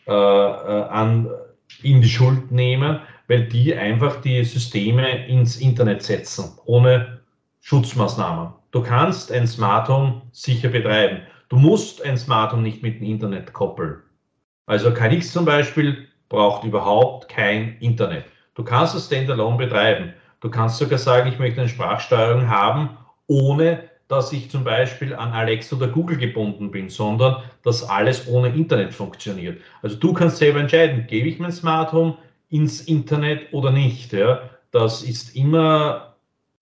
[0.06, 1.30] äh, an,
[1.82, 7.20] in die Schuld nehmen, weil die einfach die Systeme ins Internet setzen, ohne
[7.62, 8.54] Schutzmaßnahmen.
[8.72, 11.22] Du kannst ein Smart Home sicher betreiben.
[11.50, 13.98] Du musst ein Smart Home nicht mit dem Internet koppeln.
[14.66, 18.26] Also KNX zum Beispiel braucht überhaupt kein Internet.
[18.54, 20.14] Du kannst es standalone betreiben.
[20.42, 25.32] Du kannst sogar sagen, ich möchte eine Sprachsteuerung haben, ohne dass ich zum Beispiel an
[25.32, 29.62] Alexa oder Google gebunden bin, sondern dass alles ohne Internet funktioniert.
[29.82, 32.18] Also du kannst selber entscheiden, gebe ich mein Smart Home
[32.50, 34.12] ins Internet oder nicht.
[34.12, 34.42] Ja?
[34.72, 36.16] Das ist immer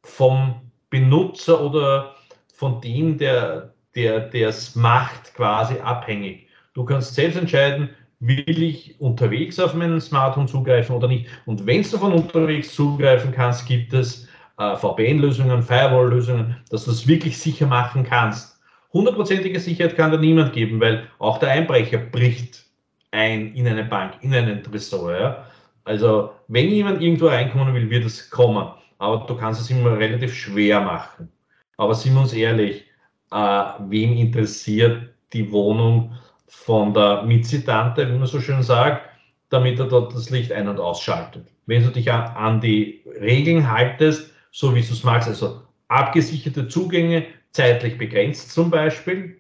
[0.03, 0.55] vom
[0.89, 2.15] Benutzer oder
[2.53, 6.47] von dem, der es macht, quasi abhängig.
[6.73, 11.27] Du kannst selbst entscheiden, will ich unterwegs auf meinen Smartphone zugreifen oder nicht.
[11.45, 14.26] Und wenn du von unterwegs zugreifen kannst, gibt es
[14.57, 18.59] äh, VPN-Lösungen, Firewall-Lösungen, dass du das wirklich sicher machen kannst.
[18.93, 22.65] Hundertprozentige Sicherheit kann da niemand geben, weil auch der Einbrecher bricht
[23.11, 25.13] ein in eine Bank, in einen Tresor.
[25.13, 25.45] Ja?
[25.83, 28.67] Also wenn jemand irgendwo reinkommen will, wird es kommen.
[28.99, 31.29] Aber du kannst es immer relativ schwer machen.
[31.77, 32.85] Aber sind wir uns ehrlich,
[33.31, 36.13] äh, wem interessiert die Wohnung
[36.47, 39.07] von der Mitzitante, wie man so schön sagt,
[39.49, 41.45] damit er dort das Licht ein- und ausschaltet.
[41.65, 47.25] Wenn du dich an die Regeln haltest, so wie du es magst, also abgesicherte Zugänge,
[47.51, 49.38] zeitlich begrenzt zum Beispiel,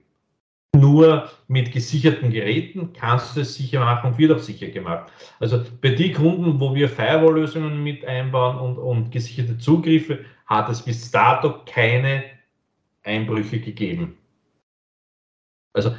[0.75, 5.11] nur mit gesicherten Geräten kannst du es sicher machen und wird auch sicher gemacht.
[5.39, 10.81] Also bei den Kunden, wo wir Firewall-Lösungen mit einbauen und, und gesicherte Zugriffe, hat es
[10.81, 12.23] bis dato keine
[13.03, 14.17] Einbrüche gegeben.
[15.73, 15.95] Also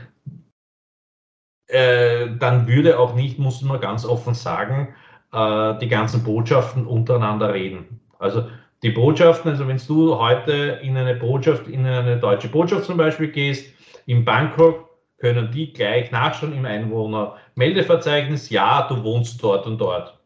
[1.69, 4.95] äh, dann würde auch nicht, muss man ganz offen sagen,
[5.33, 8.01] äh, die ganzen Botschaften untereinander reden.
[8.19, 8.49] Also
[8.83, 13.29] die Botschaften, also wenn du heute in eine Botschaft, in eine deutsche Botschaft zum Beispiel
[13.29, 13.73] gehst,
[14.07, 14.89] in Bangkok,
[15.19, 20.17] können die gleich nachschauen im Einwohnermeldeverzeichnis, ja, du wohnst dort und dort.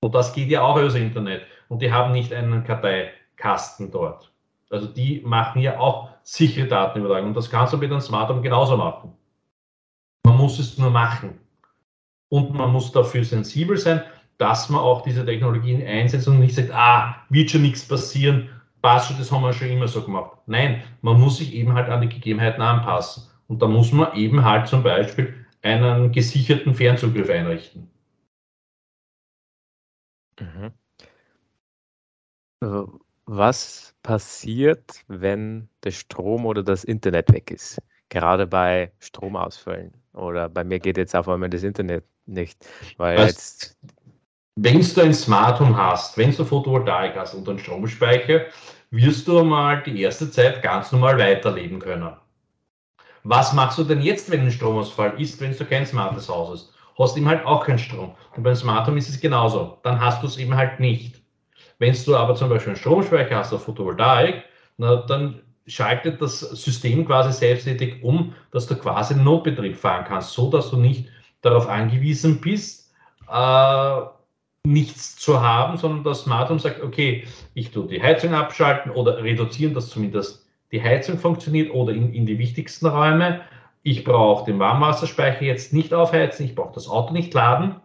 [0.00, 1.42] Und das geht ja auch übers Internet.
[1.68, 4.30] Und die haben nicht einen Karteikasten dort.
[4.70, 7.28] Also die machen ja auch sichere Datenübertragung.
[7.28, 9.12] Und das kannst du mit einem Smart Home genauso machen.
[10.24, 11.38] Man muss es nur machen.
[12.30, 14.02] Und man muss dafür sensibel sein,
[14.38, 18.48] dass man auch diese Technologien einsetzt und nicht sagt, ah, wird schon nichts passieren,
[18.82, 20.32] passt schon, das haben wir schon immer so gemacht.
[20.46, 23.24] Nein, man muss sich eben halt an die Gegebenheiten anpassen.
[23.48, 27.90] Und da muss man eben halt zum Beispiel einen gesicherten Fernzugriff einrichten.
[30.40, 30.72] Mhm.
[32.60, 37.80] Also, was passiert, wenn der Strom oder das Internet weg ist?
[38.10, 39.92] Gerade bei Stromausfällen.
[40.12, 42.66] Oder bei mir geht jetzt auf einmal das Internet nicht.
[42.98, 43.78] Weil also, jetzt
[44.56, 48.46] wenn du ein Smart Home hast, wenn du Photovoltaik hast und einen Stromspeicher,
[48.90, 52.12] wirst du mal die erste Zeit ganz normal weiterleben können.
[53.24, 56.74] Was machst du denn jetzt, wenn ein Stromausfall ist, wenn du kein smartes Haus hast?
[56.98, 58.14] Hast eben halt auch keinen Strom.
[58.36, 59.78] Und beim Smart Home ist es genauso.
[59.82, 61.20] Dann hast du es eben halt nicht.
[61.78, 64.44] Wenn du aber zum Beispiel einen Stromspeicher hast auf Photovoltaik,
[64.76, 70.50] na, dann schaltet das System quasi selbsttätig um, dass du quasi Notbetrieb fahren kannst, so
[70.50, 71.08] dass du nicht
[71.40, 72.92] darauf angewiesen bist,
[73.28, 74.00] äh,
[74.66, 79.22] nichts zu haben, sondern das Smart Home sagt, okay, ich tue die Heizung abschalten oder
[79.22, 83.40] reduzieren, dass zumindest die Heizung funktioniert oder in, in die wichtigsten Räume.
[83.82, 87.76] Ich brauche den Warmwasserspeicher jetzt nicht aufheizen, ich brauche das Auto nicht laden.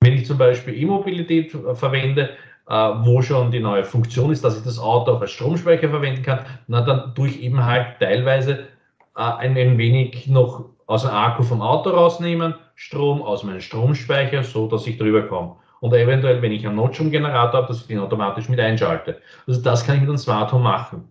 [0.00, 2.30] Wenn ich zum Beispiel E-Mobilität verwende,
[2.68, 6.22] äh, wo schon die neue Funktion ist, dass ich das Auto auch als Stromspeicher verwenden
[6.22, 8.68] kann, na, dann tue ich eben halt teilweise
[9.16, 14.44] äh, ein, ein wenig noch aus dem Akku vom Auto rausnehmen, Strom aus meinem Stromspeicher,
[14.44, 15.56] so dass ich drüber komme.
[15.80, 19.20] Und eventuell, wenn ich einen Notstromgenerator habe, dass ich den automatisch mit einschalte.
[19.46, 21.10] Also das kann ich mit einem Smart Home machen.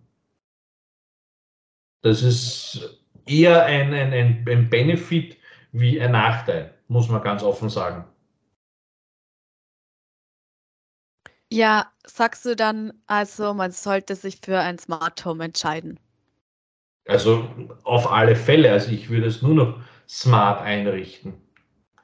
[2.02, 5.36] Das ist eher ein, ein, ein, ein Benefit
[5.72, 8.04] wie ein Nachteil, muss man ganz offen sagen.
[11.52, 15.98] Ja, sagst du dann also, man sollte sich für ein Smart Home entscheiden?
[17.08, 17.48] Also
[17.82, 18.70] auf alle Fälle.
[18.70, 21.34] Also ich würde es nur noch smart einrichten.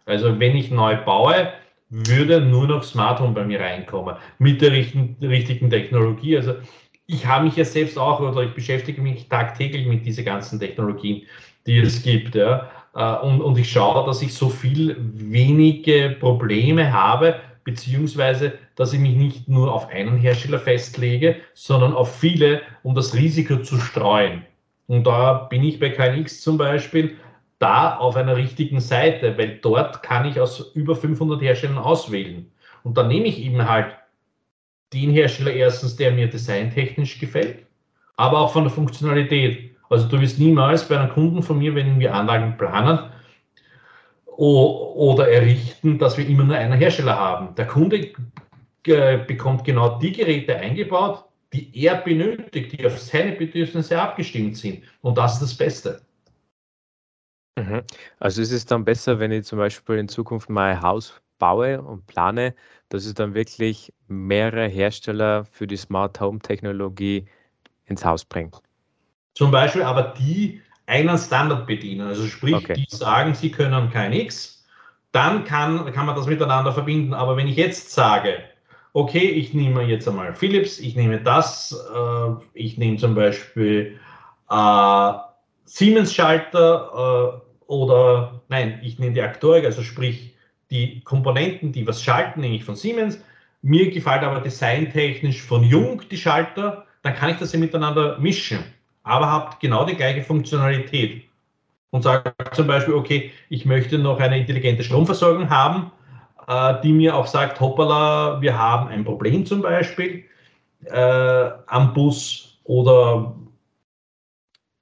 [0.04, 1.52] Also wenn ich neu baue,
[1.88, 6.36] würde nur noch Smart Home bei mir reinkommen mit der richtigen, richtigen Technologie.
[6.36, 6.54] Also
[7.06, 11.22] ich habe mich ja selbst auch oder ich beschäftige mich tagtäglich mit diesen ganzen Technologien,
[11.66, 12.34] die es gibt.
[12.34, 12.70] Ja.
[12.94, 19.00] Äh, und, und ich schaue, dass ich so viel wenige Probleme habe, beziehungsweise dass ich
[19.00, 24.44] mich nicht nur auf einen Hersteller festlege, sondern auf viele, um das Risiko zu streuen.
[24.86, 27.16] Und da bin ich bei KNX zum Beispiel
[27.58, 32.50] da auf einer richtigen Seite, weil dort kann ich aus über 500 Herstellern auswählen.
[32.82, 33.94] Und dann nehme ich eben halt
[34.92, 37.66] den Hersteller erstens, der mir designtechnisch gefällt,
[38.16, 39.76] aber auch von der Funktionalität.
[39.88, 43.10] Also du wirst niemals bei einem Kunden von mir, wenn wir Anlagen planen
[44.26, 47.54] oder errichten, dass wir immer nur einen Hersteller haben.
[47.54, 48.12] Der Kunde
[48.86, 54.82] äh, bekommt genau die Geräte eingebaut, die er benötigt, die auf seine Bedürfnisse abgestimmt sind.
[55.00, 56.00] Und das ist das Beste.
[57.56, 57.82] Mhm.
[58.20, 62.06] Also ist es dann besser, wenn ich zum Beispiel in Zukunft mein Haus baue und
[62.06, 62.54] plane,
[62.88, 67.26] dass es dann wirklich mehrere Hersteller für die Smart Home Technologie
[67.86, 68.56] ins Haus bringt.
[69.34, 72.06] Zum Beispiel aber die einen Standard bedienen.
[72.06, 72.74] Also sprich, okay.
[72.74, 74.64] die sagen, sie können kein X,
[75.12, 77.12] dann kann, kann man das miteinander verbinden.
[77.12, 78.38] Aber wenn ich jetzt sage,
[78.92, 83.98] okay, ich nehme jetzt einmal Philips, ich nehme das, äh, ich nehme zum Beispiel
[84.48, 85.12] äh,
[85.64, 90.34] Siemens-Schalter äh, oder nein, ich nehme die Aktorik, also sprich
[90.70, 93.20] die Komponenten, die was schalten, nehme ich von Siemens.
[93.62, 98.64] Mir gefällt aber designtechnisch von Jung die Schalter, dann kann ich das ja miteinander mischen,
[99.02, 101.24] aber habe genau die gleiche Funktionalität.
[101.90, 105.92] Und sage zum Beispiel, okay, ich möchte noch eine intelligente Stromversorgung haben,
[106.46, 110.24] äh, die mir auch sagt, hoppala, wir haben ein Problem zum Beispiel
[110.84, 113.34] äh, am Bus oder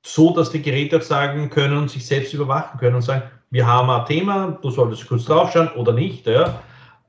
[0.05, 3.67] so, dass die Geräte auch sagen können und sich selbst überwachen können und sagen, wir
[3.67, 6.27] haben ein Thema, du solltest kurz draufschauen oder nicht.
[6.27, 6.61] Ja.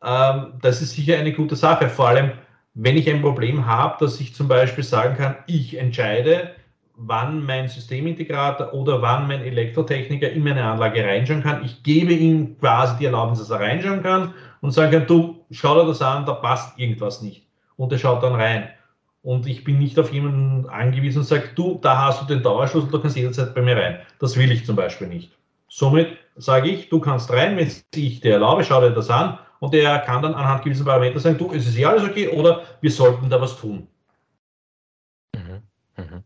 [0.03, 2.31] Ähm, das ist sicher eine gute Sache, vor allem
[2.73, 6.51] wenn ich ein Problem habe, dass ich zum Beispiel sagen kann, ich entscheide,
[6.97, 11.63] wann mein Systemintegrator oder wann mein Elektrotechniker in meine Anlage reinschauen kann.
[11.65, 15.81] Ich gebe ihm quasi die Erlaubnis, dass er reinschauen kann und sagen kann, du, schau
[15.81, 17.45] dir das an, da passt irgendwas nicht.
[17.75, 18.69] Und er schaut dann rein
[19.25, 22.91] und ich bin nicht auf jemanden angewiesen und sage, du, da hast du den Dauerschlüssel,
[22.91, 23.99] du kannst jederzeit bei mir rein.
[24.19, 25.35] Das will ich zum Beispiel nicht.
[25.67, 29.73] Somit sage ich, du kannst rein, wenn ich dir erlaube, schau dir das an und
[29.73, 32.91] der kann dann anhand gewisser Parameter sagen, du, es ist ja alles okay oder wir
[32.91, 33.87] sollten da was tun.
[35.33, 35.63] Mhm,
[35.97, 36.23] mhm.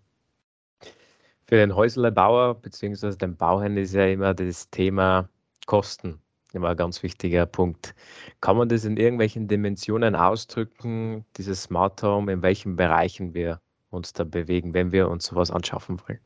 [1.45, 3.15] Für den Häuslerbauer bzw.
[3.15, 5.29] den Bauherrn ist ja immer das Thema
[5.67, 6.19] Kosten
[6.53, 7.95] immer ein ganz wichtiger Punkt.
[8.41, 13.59] Kann man das in irgendwelchen Dimensionen ausdrücken, dieses Smart Home, in welchen Bereichen wir
[13.91, 16.19] uns da bewegen, wenn wir uns sowas anschaffen wollen?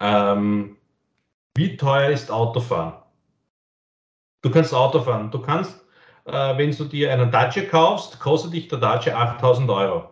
[0.00, 0.76] Ähm,
[1.54, 2.94] wie teuer ist Autofahren?
[4.42, 5.30] Du kannst Auto fahren.
[5.30, 5.84] Du kannst,
[6.24, 10.08] äh, wenn du dir einen Dacia kaufst, kostet dich der Dacia 8000 Euro.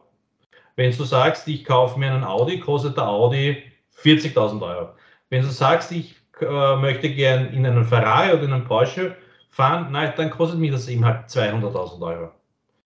[0.76, 3.62] Wenn du sagst, ich kaufe mir einen Audi, kostet der Audi
[4.02, 4.90] 40.000 Euro.
[5.28, 9.16] Wenn du sagst, ich äh, möchte gern in einen Ferrari oder in einen Porsche
[9.50, 12.30] fahren, nein, dann kostet mich das eben halt 200.000 Euro.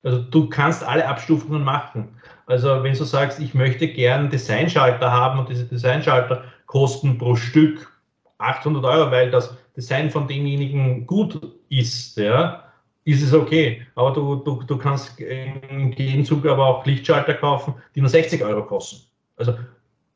[0.02, 2.08] Also du kannst alle Abstufungen machen.
[2.46, 7.90] Also wenn du sagst, ich möchte gern Designschalter haben und diese Designschalter kosten pro Stück
[8.38, 12.64] 800 Euro, weil das Design von demjenigen gut ist, ja,
[13.04, 13.86] ist es okay.
[13.94, 18.64] Aber du, du, du kannst im Gegenzug aber auch Lichtschalter kaufen, die nur 60 Euro
[18.64, 19.06] kosten.
[19.36, 19.54] Also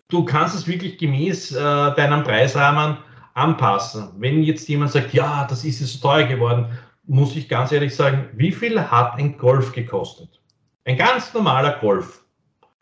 [0.09, 2.99] du kannst es wirklich gemäß äh, deinem Preisrahmen
[3.39, 4.11] anpassen.
[4.19, 6.67] Wenn jetzt jemand sagt, ja, das ist so teuer geworden,
[7.05, 10.41] muss ich ganz ehrlich sagen, wie viel hat ein Golf gekostet?
[10.85, 12.23] Ein ganz normaler Golf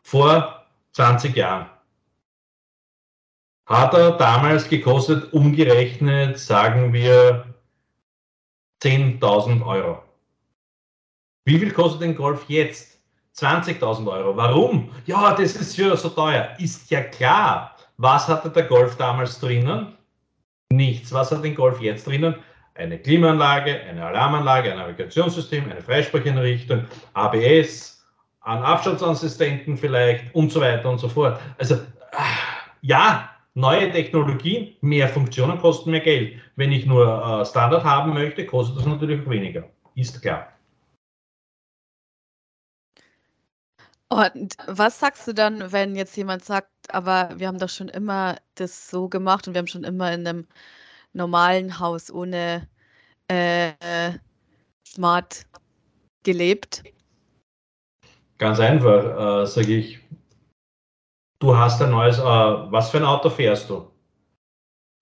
[0.01, 1.67] vor 20 Jahren.
[3.67, 7.53] Hat er damals gekostet, umgerechnet, sagen wir
[8.81, 10.03] 10.000 Euro.
[11.45, 12.99] Wie viel kostet ein Golf jetzt?
[13.35, 14.35] 20.000 Euro.
[14.35, 14.89] Warum?
[15.05, 16.55] Ja, das ist ja so teuer.
[16.59, 17.75] Ist ja klar.
[17.97, 19.96] Was hatte der Golf damals drinnen?
[20.71, 21.13] Nichts.
[21.13, 22.35] Was hat den Golf jetzt drinnen?
[22.75, 28.05] Eine Klimaanlage, eine Alarmanlage, ein Navigationssystem, eine Freisprecheinrichtung, ABS,
[28.41, 31.39] einen Abstandsassistenten vielleicht und so weiter und so fort.
[31.57, 31.79] Also
[32.81, 36.39] ja, neue Technologien, mehr Funktionen kosten mehr Geld.
[36.55, 39.63] Wenn ich nur äh, Standard haben möchte, kostet das natürlich weniger.
[39.95, 40.53] Ist klar.
[44.09, 48.37] Und was sagst du dann, wenn jetzt jemand sagt, aber wir haben doch schon immer
[48.55, 50.47] das so gemacht und wir haben schon immer in einem
[51.13, 52.67] normalen Haus ohne
[53.27, 54.11] äh,
[54.87, 55.45] Smart
[56.23, 56.83] gelebt?
[58.37, 59.99] Ganz einfach, äh, sage ich,
[61.39, 63.91] du hast ein neues, äh, was für ein Auto fährst du?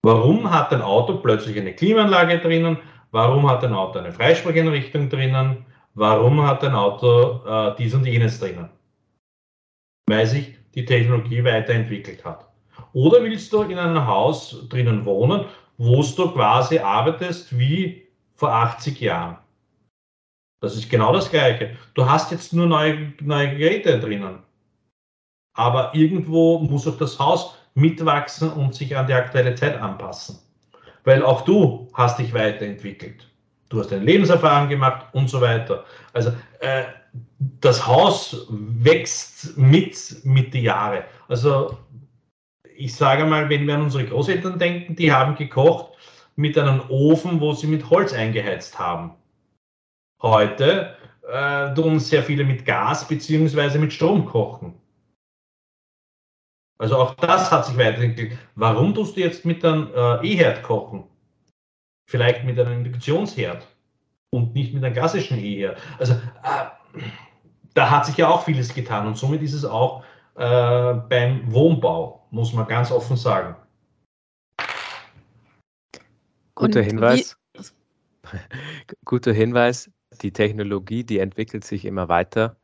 [0.02, 2.78] Warum hat ein Auto plötzlich eine Klimaanlage drinnen?
[3.10, 5.66] Warum hat ein Auto eine Freisprechinrichtung drinnen?
[5.94, 8.70] Warum hat ein Auto äh, dies und jenes drinnen?
[10.08, 12.46] weil sich die Technologie weiterentwickelt hat.
[12.92, 15.46] Oder willst du in einem Haus drinnen wohnen,
[15.78, 19.38] wo du quasi arbeitest wie vor 80 Jahren?
[20.60, 21.76] Das ist genau das Gleiche.
[21.94, 24.38] Du hast jetzt nur neue, neue Geräte drinnen.
[25.54, 30.38] Aber irgendwo muss auch das Haus mitwachsen und sich an die aktuelle Zeit anpassen.
[31.04, 33.28] Weil auch du hast dich weiterentwickelt.
[33.68, 35.84] Du hast eine Lebenserfahrung gemacht und so weiter.
[36.12, 36.84] Also äh,
[37.38, 41.04] das Haus wächst mit, mit die Jahre.
[41.28, 41.78] Also
[42.76, 45.92] ich sage mal, wenn wir an unsere Großeltern denken, die haben gekocht
[46.36, 49.14] mit einem Ofen, wo sie mit Holz eingeheizt haben.
[50.22, 50.96] Heute
[51.28, 53.78] äh, tun sehr viele mit Gas bzw.
[53.78, 54.74] mit Strom kochen.
[56.78, 58.38] Also auch das hat sich weiterentwickelt.
[58.54, 61.04] Warum tust du jetzt mit einem äh, E-Herd kochen?
[62.08, 63.66] Vielleicht mit einem Induktionsherd
[64.30, 65.80] und nicht mit einem klassischen E-Herd.
[65.98, 66.66] Also äh,
[67.74, 70.02] da hat sich ja auch vieles getan und somit ist es auch
[70.36, 73.56] äh, beim Wohnbau, muss man ganz offen sagen.
[76.54, 77.36] Guter Hinweis.
[79.04, 79.90] Guter Hinweis.
[80.22, 82.56] Die Technologie, die entwickelt sich immer weiter.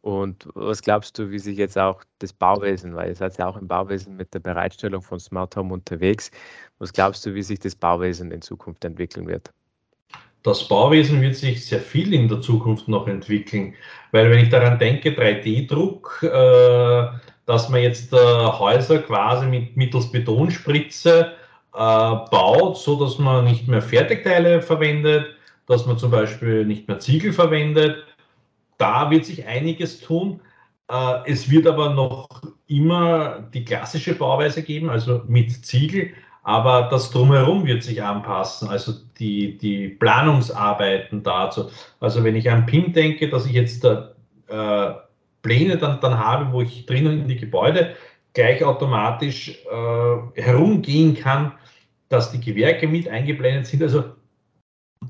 [0.00, 3.56] Und was glaubst du, wie sich jetzt auch das Bauwesen, weil ihr seid ja auch
[3.56, 6.30] im Bauwesen mit der Bereitstellung von Smart Home unterwegs,
[6.78, 9.50] was glaubst du, wie sich das Bauwesen in Zukunft entwickeln wird?
[10.44, 13.74] Das Bauwesen wird sich sehr viel in der Zukunft noch entwickeln,
[14.12, 17.08] weil wenn ich daran denke, 3D-Druck, äh,
[17.46, 21.32] dass man jetzt äh, Häuser quasi mit, mittels Betonspritze
[21.72, 25.28] äh, baut, so dass man nicht mehr Fertigteile verwendet,
[25.66, 28.04] dass man zum Beispiel nicht mehr Ziegel verwendet.
[28.76, 30.40] Da wird sich einiges tun.
[31.24, 32.28] Es wird aber noch
[32.66, 36.10] immer die klassische Bauweise geben, also mit Ziegel,
[36.42, 41.70] aber das drumherum wird sich anpassen, also die, die Planungsarbeiten dazu.
[42.00, 44.92] Also wenn ich an PIM denke, dass ich jetzt äh,
[45.42, 47.94] Pläne dann, dann habe, wo ich drinnen in die Gebäude
[48.32, 51.52] gleich automatisch äh, herumgehen kann,
[52.08, 53.82] dass die Gewerke mit eingeblendet sind.
[53.82, 54.04] Also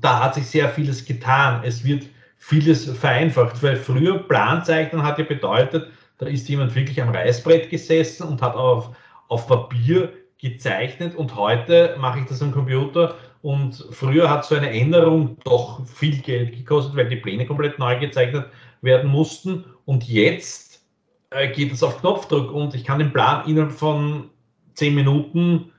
[0.01, 1.61] da hat sich sehr vieles getan.
[1.63, 2.05] Es wird
[2.37, 8.27] vieles vereinfacht, weil früher Planzeichnen hat ja bedeutet, da ist jemand wirklich am Reißbrett gesessen
[8.27, 8.95] und hat auf,
[9.27, 13.15] auf Papier gezeichnet und heute mache ich das am Computer
[13.45, 17.99] und früher hat so eine Änderung doch viel Geld gekostet, weil die Pläne komplett neu
[17.99, 18.47] gezeichnet
[18.81, 20.83] werden mussten und jetzt
[21.29, 24.31] äh, geht es auf Knopfdruck und ich kann den Plan innerhalb von
[24.73, 25.71] zehn Minuten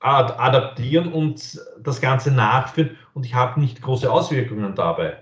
[0.00, 5.16] ad adaptieren und das Ganze nachführen und ich habe nicht große Auswirkungen dabei.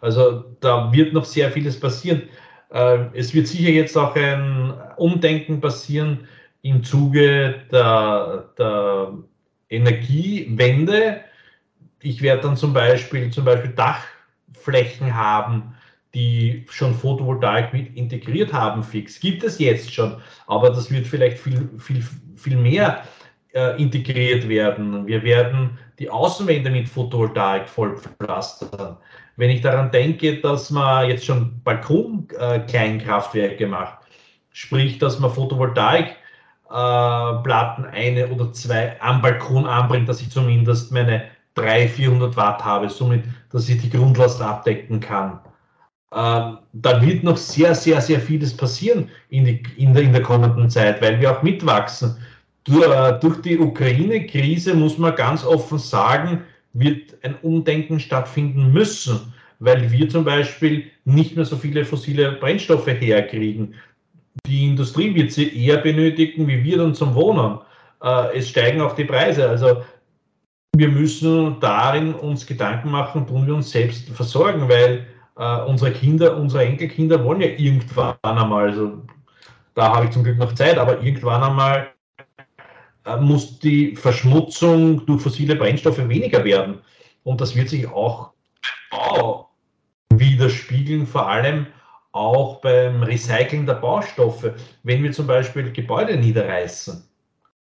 [0.00, 2.22] Also da wird noch sehr vieles passieren.
[2.70, 6.26] Äh, es wird sicher jetzt auch ein Umdenken passieren
[6.62, 9.12] im Zuge der, der
[9.72, 11.20] Energiewende.
[12.00, 15.74] Ich werde dann zum Beispiel, zum Beispiel Dachflächen haben,
[16.14, 19.18] die schon Photovoltaik mit integriert haben, fix.
[19.18, 20.16] Gibt es jetzt schon,
[20.46, 22.04] aber das wird vielleicht viel, viel,
[22.36, 23.02] viel mehr
[23.54, 25.06] äh, integriert werden.
[25.06, 28.98] Wir werden die Außenwände mit Photovoltaik vollpflastern.
[29.36, 33.98] Wenn ich daran denke, dass man jetzt schon Balkon-Kleinkraftwerke äh, macht,
[34.50, 36.16] sprich, dass man Photovoltaik
[37.42, 42.88] Platten eine oder zwei am Balkon anbringt, dass ich zumindest meine 300, 400 Watt habe,
[42.88, 45.38] somit, dass ich die Grundlast abdecken kann.
[46.14, 50.22] Ähm, da wird noch sehr, sehr, sehr vieles passieren in, die, in, der, in der
[50.22, 52.16] kommenden Zeit, weil wir auch mitwachsen.
[52.64, 56.42] Durch, äh, durch die Ukraine-Krise muss man ganz offen sagen,
[56.74, 62.88] wird ein Umdenken stattfinden müssen, weil wir zum Beispiel nicht mehr so viele fossile Brennstoffe
[62.88, 63.74] herkriegen.
[64.46, 67.58] Die Industrie wird sie eher benötigen, wie wir dann zum Wohnen.
[68.02, 69.48] Äh, es steigen auch die Preise.
[69.48, 69.82] Also
[70.74, 75.06] wir müssen darin uns Gedanken machen, tun wir uns selbst versorgen, weil
[75.36, 79.02] äh, unsere Kinder, unsere Enkelkinder wollen ja irgendwann einmal, also
[79.74, 81.92] da habe ich zum Glück noch Zeit, aber irgendwann einmal
[83.04, 86.78] äh, muss die Verschmutzung durch fossile Brennstoffe weniger werden.
[87.24, 88.32] Und das wird sich auch
[88.90, 89.50] Bau
[90.10, 91.66] widerspiegeln, vor allem
[92.12, 94.54] auch beim Recyceln der Baustoffe.
[94.82, 97.02] Wenn wir zum Beispiel Gebäude niederreißen,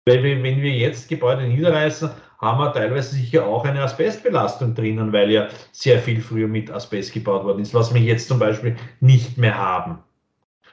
[0.06, 5.12] weil wir, wenn wir jetzt Gebäude niederreißen, haben wir teilweise sicher auch eine Asbestbelastung drinnen,
[5.12, 8.76] weil ja sehr viel früher mit Asbest gebaut worden ist, was wir jetzt zum Beispiel
[9.02, 10.00] nicht mehr haben.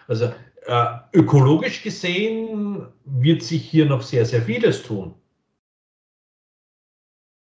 [0.07, 0.33] Also
[0.67, 5.15] äh, ökologisch gesehen wird sich hier noch sehr, sehr vieles tun.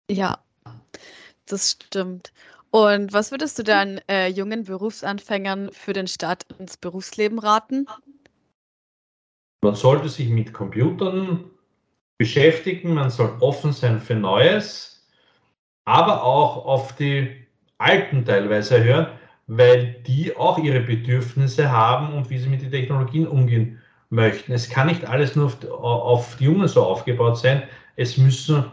[0.09, 0.38] Ja,
[1.52, 2.32] das stimmt.
[2.72, 7.86] Und was würdest du dann äh, jungen Berufsanfängern für den Start ins Berufsleben raten?
[9.62, 11.52] Man sollte sich mit Computern
[12.18, 15.08] beschäftigen, man soll offen sein für Neues,
[15.86, 17.45] aber auch auf die
[17.78, 19.08] alten teilweise hören,
[19.47, 24.54] weil die auch ihre Bedürfnisse haben und wie sie mit den Technologien umgehen möchten.
[24.54, 27.64] Es kann nicht alles nur auf, auf die Jungen so aufgebaut sein.
[27.95, 28.66] Es müssen,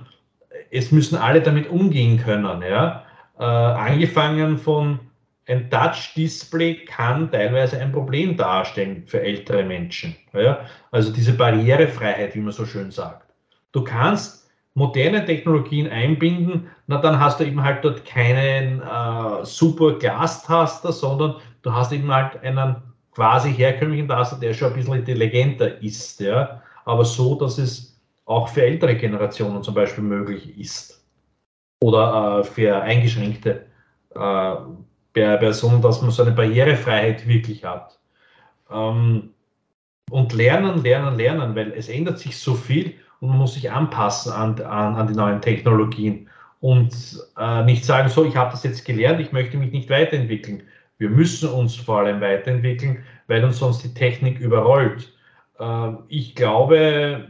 [0.70, 2.62] es müssen alle damit umgehen können.
[2.62, 3.04] Ja?
[3.38, 5.00] Äh, angefangen von
[5.46, 10.14] ein Touch-Display kann teilweise ein Problem darstellen für ältere Menschen.
[10.34, 10.60] Ja?
[10.90, 13.26] Also diese Barrierefreiheit, wie man so schön sagt.
[13.72, 19.98] Du kannst moderne Technologien einbinden, na dann hast du eben halt dort keinen äh, super
[19.98, 22.76] Glastaster, sondern du hast eben halt einen
[23.12, 27.97] quasi herkömmlichen Taster, der schon ein bisschen intelligenter ist, ja, aber so, dass es
[28.28, 31.02] auch für ältere Generationen zum Beispiel möglich ist
[31.82, 33.66] oder äh, für eingeschränkte
[34.14, 34.54] äh,
[35.12, 37.98] Personen, dass man so eine Barrierefreiheit wirklich hat.
[38.70, 39.30] Ähm,
[40.10, 44.32] und lernen, lernen, lernen, weil es ändert sich so viel und man muss sich anpassen
[44.32, 46.28] an, an, an die neuen Technologien
[46.60, 46.94] und
[47.38, 50.62] äh, nicht sagen, so, ich habe das jetzt gelernt, ich möchte mich nicht weiterentwickeln.
[50.98, 55.12] Wir müssen uns vor allem weiterentwickeln, weil uns sonst die Technik überrollt.
[55.58, 57.28] Äh, ich glaube,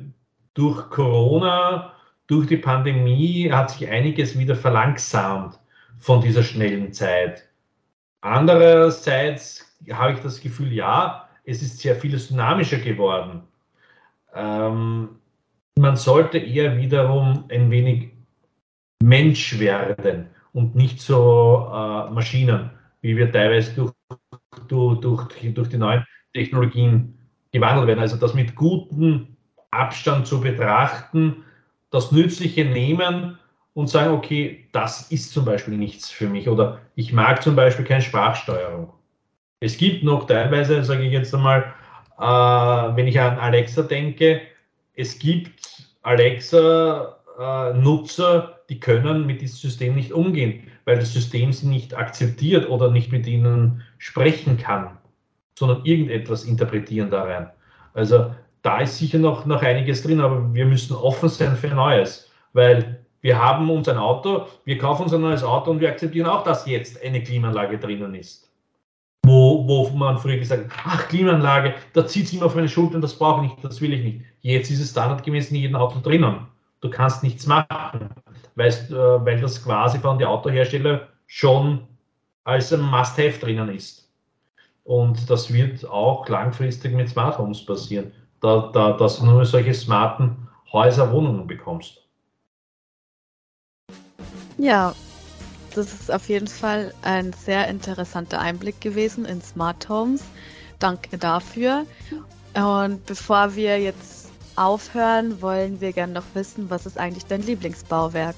[0.59, 1.92] durch Corona,
[2.26, 5.56] durch die Pandemie hat sich einiges wieder verlangsamt
[5.98, 7.48] von dieser schnellen Zeit.
[8.22, 13.42] Andererseits habe ich das Gefühl, ja, es ist sehr vieles dynamischer geworden.
[14.34, 15.11] Ähm,
[15.78, 18.11] man sollte eher wiederum ein wenig
[19.00, 23.92] Mensch werden und nicht so äh, Maschinen, wie wir teilweise durch,
[24.66, 26.04] durch, durch, durch die neuen
[26.34, 27.16] Technologien
[27.52, 28.00] gewandelt werden.
[28.00, 29.38] Also das mit gutem
[29.70, 31.44] Abstand zu betrachten,
[31.90, 33.38] das Nützliche nehmen
[33.74, 37.84] und sagen, okay, das ist zum Beispiel nichts für mich oder ich mag zum Beispiel
[37.84, 38.92] keine Sprachsteuerung.
[39.60, 41.74] Es gibt noch teilweise, sage ich jetzt einmal,
[42.18, 44.40] äh, wenn ich an Alexa denke,
[44.94, 51.68] es gibt Alexa-Nutzer, äh, die können mit diesem System nicht umgehen, weil das System sie
[51.68, 54.98] nicht akzeptiert oder nicht mit ihnen sprechen kann,
[55.58, 57.50] sondern irgendetwas interpretieren da rein.
[57.94, 62.30] Also da ist sicher noch, noch einiges drin, aber wir müssen offen sein für Neues,
[62.52, 66.26] weil wir haben uns ein Auto, wir kaufen uns ein neues Auto und wir akzeptieren
[66.26, 68.48] auch, dass jetzt eine Klimaanlage drinnen ist
[69.28, 73.00] wo, wo man früher gesagt hat, ach, Klimaanlage, da zieht es immer auf meine Schultern,
[73.00, 74.24] das brauche ich nicht, das will ich nicht.
[74.40, 76.46] Jetzt ist es standardgemäß in jedem Auto drinnen.
[76.80, 78.09] Du kannst nichts machen,
[78.54, 81.80] weißt, äh, weil das quasi von den Autohersteller schon
[82.44, 84.09] als ein Must-Have drinnen ist.
[84.84, 89.74] Und das wird auch langfristig mit Smart Homes passieren, da, da, dass du nur solche
[89.74, 92.03] smarten Häuser, Wohnungen bekommst.
[94.59, 94.95] Ja,
[95.74, 100.24] das ist auf jeden Fall ein sehr interessanter Einblick gewesen in Smart Homes.
[100.78, 101.86] Danke dafür.
[102.55, 108.34] Und bevor wir jetzt aufhören, wollen wir gerne noch wissen, was ist eigentlich dein Lieblingsbauwerk?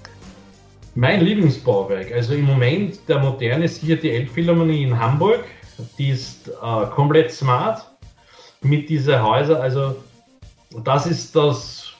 [0.94, 5.44] Mein Lieblingsbauwerk, also im Moment der moderne ist hier die Elbphilharmonie in Hamburg.
[5.96, 7.89] Die ist äh, komplett smart
[8.62, 9.60] mit diesen Häusern.
[9.60, 9.96] Also
[10.84, 11.92] das ist das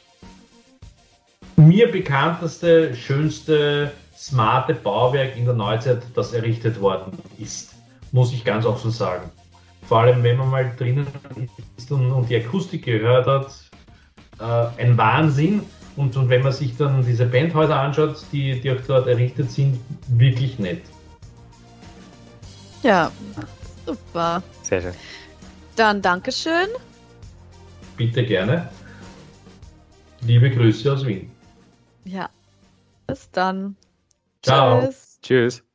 [1.57, 7.75] mir bekannteste, schönste smarte Bauwerk in der Neuzeit, das errichtet worden ist,
[8.13, 9.31] muss ich ganz offen sagen.
[9.87, 11.07] Vor allem, wenn man mal drinnen
[11.77, 13.51] ist und, und die Akustik gehört hat,
[14.39, 15.63] äh, ein Wahnsinn.
[15.97, 19.81] Und, und, wenn man sich dann diese Bandhäuser anschaut, die, die auch dort errichtet sind,
[20.09, 20.83] wirklich nett.
[22.83, 23.11] Ja,
[23.85, 24.43] super.
[24.63, 24.95] Sehr schön.
[25.81, 26.69] Dann Dankeschön.
[27.97, 28.69] Bitte gerne.
[30.21, 31.31] Liebe Grüße aus Wien.
[32.05, 32.29] Ja,
[33.07, 33.77] bis dann.
[34.43, 34.83] Ciao.
[34.83, 35.19] Tschüss.
[35.23, 35.70] Tschüss.